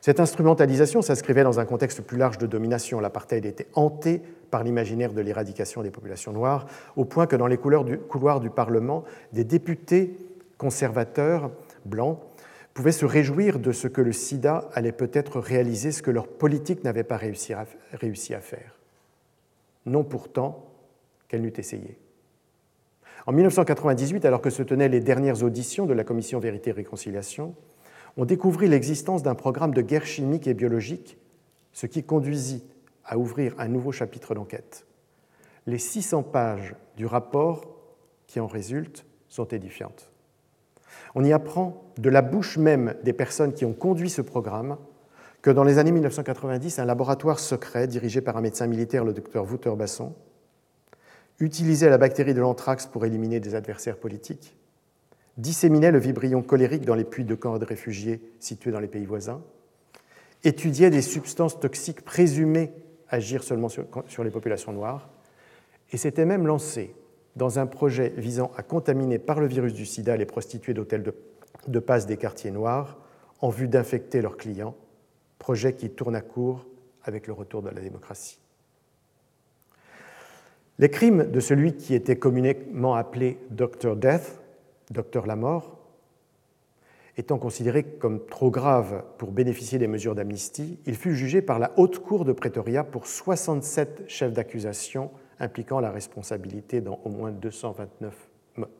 [0.00, 3.00] Cette instrumentalisation s'inscrivait dans un contexte plus large de domination.
[3.00, 7.58] L'apartheid était hanté par l'imaginaire de l'éradication des populations noires, au point que dans les
[7.58, 10.16] couloirs du Parlement, des députés
[10.56, 11.50] conservateurs
[11.84, 12.18] blancs
[12.74, 16.84] pouvaient se réjouir de ce que le sida allait peut-être réaliser ce que leur politique
[16.84, 18.76] n'avait pas réussi à, faire.
[19.86, 20.66] Non pourtant
[21.28, 21.98] qu'elle n'eût essayé.
[23.26, 27.54] En 1998, alors que se tenaient les dernières auditions de la Commission Vérité et Réconciliation,
[28.16, 31.18] on découvrit l'existence d'un programme de guerre chimique et biologique,
[31.72, 32.64] ce qui conduisit
[33.04, 34.86] à ouvrir un nouveau chapitre d'enquête.
[35.66, 37.76] Les 600 pages du rapport
[38.26, 40.10] qui en résultent sont édifiantes.
[41.14, 44.76] On y apprend de la bouche même des personnes qui ont conduit ce programme
[45.42, 49.50] que dans les années 1990, un laboratoire secret dirigé par un médecin militaire, le docteur
[49.50, 50.14] Wouter Basson,
[51.38, 54.56] utilisait la bactérie de l'anthrax pour éliminer des adversaires politiques,
[55.36, 59.06] disséminait le vibrion colérique dans les puits de camps de réfugiés situés dans les pays
[59.06, 59.42] voisins,
[60.44, 62.72] étudiait des substances toxiques présumées
[63.10, 65.10] agir seulement sur, les populations noires,
[65.92, 66.94] et s'était même lancé
[67.36, 71.12] dans un projet visant à contaminer par le virus du sida les prostituées d'hôtels
[71.66, 72.98] de, passe des quartiers noirs
[73.40, 74.76] en vue d'infecter leurs clients,
[75.38, 76.66] projet qui tourne à court
[77.02, 78.38] avec le retour de la démocratie.
[80.78, 84.39] Les crimes de celui qui était communément appelé Dr Death,
[84.90, 85.78] Docteur la mort,
[87.16, 91.72] étant considérés comme trop graves pour bénéficier des mesures d'amnistie, il fut jugé par la
[91.76, 98.30] Haute Cour de Pretoria pour 67 chefs d'accusation impliquant la responsabilité dans au moins 229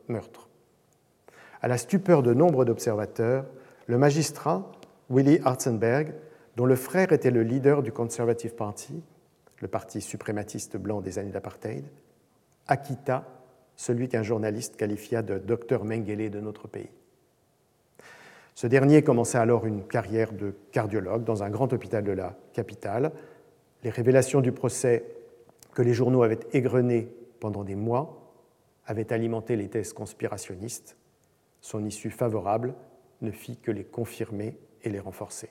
[0.08, 0.48] meurtres.
[1.62, 3.46] À la stupeur de nombre d'observateurs,
[3.86, 4.70] le magistrat
[5.10, 6.14] Willy Hartzenberg,
[6.56, 9.02] dont le frère était le leader du Conservative Party,
[9.60, 11.84] le parti suprématiste blanc des années d'apartheid,
[12.66, 13.24] acquitta
[13.80, 16.90] celui qu'un journaliste qualifia de docteur Mengele de notre pays.
[18.54, 23.10] Ce dernier commença alors une carrière de cardiologue dans un grand hôpital de la capitale.
[23.82, 25.06] Les révélations du procès
[25.72, 27.08] que les journaux avaient égrené
[27.40, 28.34] pendant des mois
[28.84, 30.98] avaient alimenté les thèses conspirationnistes.
[31.62, 32.74] Son issue favorable
[33.22, 35.48] ne fit que les confirmer et les renforcer.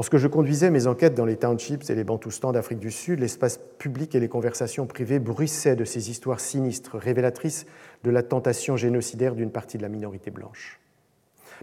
[0.00, 3.60] Lorsque je conduisais mes enquêtes dans les townships et les bantoustans d'Afrique du Sud, l'espace
[3.76, 7.66] public et les conversations privées bruissaient de ces histoires sinistres, révélatrices
[8.02, 10.80] de la tentation génocidaire d'une partie de la minorité blanche.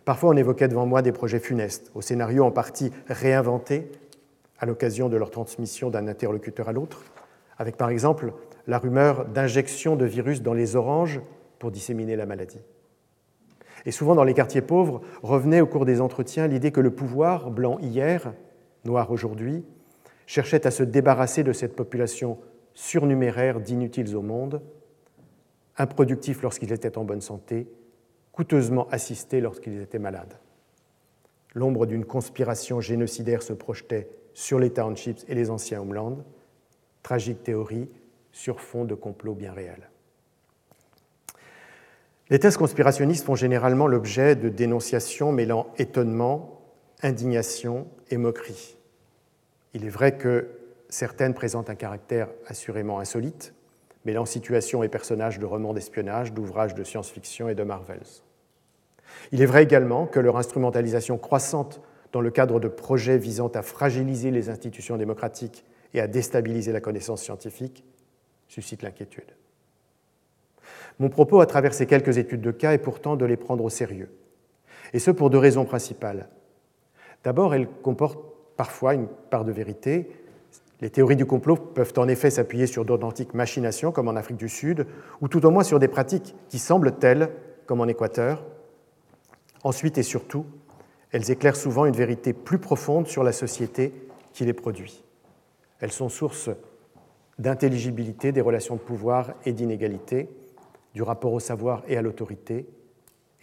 [0.06, 3.92] Parfois, on évoquait devant moi des projets funestes, au scénario en partie réinventé
[4.60, 7.06] à l'occasion de leur transmission d'un interlocuteur à l'autre,
[7.58, 8.34] avec par exemple
[8.68, 11.22] la rumeur d'injection de virus dans les oranges
[11.58, 12.60] pour disséminer la maladie.
[13.88, 17.50] Et souvent dans les quartiers pauvres revenait au cours des entretiens l'idée que le pouvoir,
[17.50, 18.34] blanc hier,
[18.84, 19.64] noir aujourd'hui,
[20.26, 22.38] cherchait à se débarrasser de cette population
[22.74, 24.62] surnuméraire d'inutiles au monde,
[25.78, 27.72] improductifs lorsqu'ils étaient en bonne santé,
[28.34, 30.38] coûteusement assistés lorsqu'ils étaient malades.
[31.54, 36.26] L'ombre d'une conspiration génocidaire se projetait sur les townships et les anciens homelands,
[37.04, 37.90] tragique théorie
[38.34, 39.90] sur fond de complot bien réel.
[42.30, 46.62] Les thèses conspirationnistes font généralement l'objet de dénonciations mêlant étonnement,
[47.02, 48.78] indignation et moquerie.
[49.74, 50.50] Il est vrai que
[50.90, 53.54] certaines présentent un caractère assurément insolite,
[54.04, 58.24] mêlant situations et personnages de romans d'espionnage, d'ouvrages de science-fiction et de Marvels.
[59.32, 63.62] Il est vrai également que leur instrumentalisation croissante dans le cadre de projets visant à
[63.62, 67.86] fragiliser les institutions démocratiques et à déstabiliser la connaissance scientifique
[68.48, 69.32] suscite l'inquiétude.
[71.00, 73.70] Mon propos à travers ces quelques études de cas est pourtant de les prendre au
[73.70, 74.10] sérieux,
[74.94, 76.30] et ce pour deux raisons principales.
[77.24, 78.24] D'abord, elles comportent
[78.56, 80.10] parfois une part de vérité.
[80.82, 84.50] Les théories du complot peuvent en effet s'appuyer sur d'authentiques machinations, comme en Afrique du
[84.50, 84.86] Sud,
[85.22, 87.30] ou tout au moins sur des pratiques qui semblent telles,
[87.66, 88.46] comme en Équateur.
[89.64, 90.46] Ensuite et surtout,
[91.12, 93.94] elles éclairent souvent une vérité plus profonde sur la société
[94.34, 95.04] qui les produit.
[95.80, 96.50] Elles sont source
[97.40, 100.30] d'intelligibilité des relations de pouvoir et d'inégalité,
[100.98, 102.66] du rapport au savoir et à l'autorité,